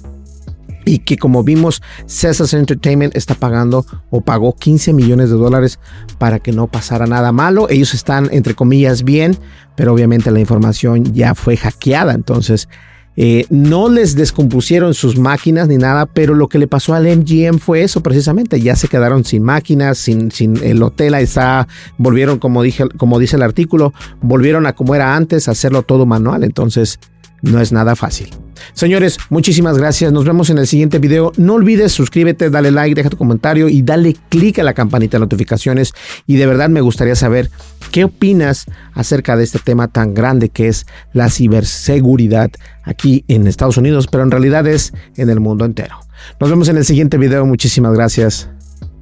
Y 0.86 1.00
que 1.00 1.18
como 1.18 1.44
vimos, 1.44 1.82
Cesar 2.06 2.60
Entertainment 2.60 3.16
está 3.16 3.36
pagando 3.36 3.86
o 4.10 4.22
pagó 4.22 4.56
15 4.56 4.94
millones 4.94 5.30
de 5.30 5.36
dólares 5.36 5.80
para 6.18 6.40
que 6.40 6.52
no 6.52 6.68
pasara 6.68 7.06
nada 7.06 7.32
malo. 7.32 7.70
Ellos 7.70 7.94
están, 7.94 8.30
entre 8.32 8.56
comillas, 8.56 9.04
bien, 9.04 9.38
pero 9.76 9.94
obviamente 9.94 10.32
la 10.32 10.40
información 10.40 11.14
ya 11.14 11.36
fue 11.36 11.58
hackeada. 11.58 12.14
Entonces, 12.14 12.68
eh, 13.16 13.46
no 13.52 13.90
les 13.90 14.16
descompusieron 14.16 14.96
sus 14.96 15.20
máquinas 15.20 15.68
ni 15.68 15.78
nada, 15.78 16.08
pero 16.08 16.34
lo 16.34 16.48
que 16.48 16.58
le 16.58 16.68
pasó 16.68 16.96
al 16.96 17.06
MGM 17.06 17.60
fue 17.60 17.84
eso 17.84 18.02
precisamente. 18.02 18.60
Ya 18.60 18.76
se 18.76 18.88
quedaron 18.88 19.24
sin 19.24 19.44
máquinas, 19.44 19.98
sin, 20.00 20.32
sin 20.32 20.58
el 20.64 20.82
hotel 20.82 21.14
está, 21.16 21.68
volvieron, 21.98 22.40
como, 22.40 22.64
dije, 22.64 22.86
como 22.98 23.20
dice 23.20 23.36
el 23.36 23.44
artículo, 23.44 23.94
volvieron 24.22 24.66
a 24.66 24.74
como 24.74 24.96
era 24.96 25.16
antes, 25.16 25.48
a 25.48 25.52
hacerlo 25.52 25.84
todo 25.84 26.06
manual. 26.06 26.44
Entonces, 26.44 27.00
no 27.44 27.60
es 27.60 27.74
nada 27.74 27.96
fácil. 27.96 28.30
Señores, 28.72 29.18
muchísimas 29.30 29.78
gracias. 29.78 30.14
Nos 30.14 30.24
vemos 30.24 30.50
en 30.50 30.58
el 30.58 30.66
siguiente 30.66 30.98
video. 30.98 31.34
No 31.36 31.56
olvides 31.56 31.92
suscríbete, 31.92 32.50
dale 32.50 32.72
like, 32.72 32.96
deja 32.96 33.10
tu 33.10 33.18
comentario 33.18 33.68
y 33.68 33.82
dale 33.82 34.16
click 34.30 34.60
a 34.60 34.64
la 34.64 34.74
campanita 34.74 35.18
de 35.18 35.22
notificaciones. 35.26 35.94
Y 36.26 36.38
de 36.38 36.48
verdad 36.48 36.70
me 36.70 36.80
gustaría 36.80 37.16
saber 37.16 37.52
qué 37.92 38.06
opinas 38.06 38.66
acerca 38.94 39.36
de 39.36 39.44
este 39.44 39.60
tema 39.60 39.90
tan 39.90 40.14
grande 40.14 40.50
que 40.50 40.70
es 40.70 40.86
la 41.12 41.30
ciberseguridad 41.30 42.50
aquí 42.84 43.26
en 43.28 43.46
Estados 43.46 43.76
Unidos, 43.76 44.08
pero 44.08 44.24
en 44.24 44.32
realidad 44.32 44.66
es 44.66 44.94
en 45.18 45.30
el 45.30 45.42
mundo 45.42 45.66
entero. 45.66 46.00
Nos 46.40 46.50
vemos 46.50 46.70
en 46.70 46.78
el 46.78 46.86
siguiente 46.86 47.18
video. 47.18 47.46
Muchísimas 47.46 47.94
gracias. 47.94 48.50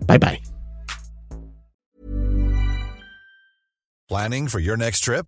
Bye 0.08 0.18
bye. 0.18 0.42
Planning 4.10 4.50
for 4.50 4.60
your 4.60 4.78
next 4.78 5.04
trip? 5.06 5.28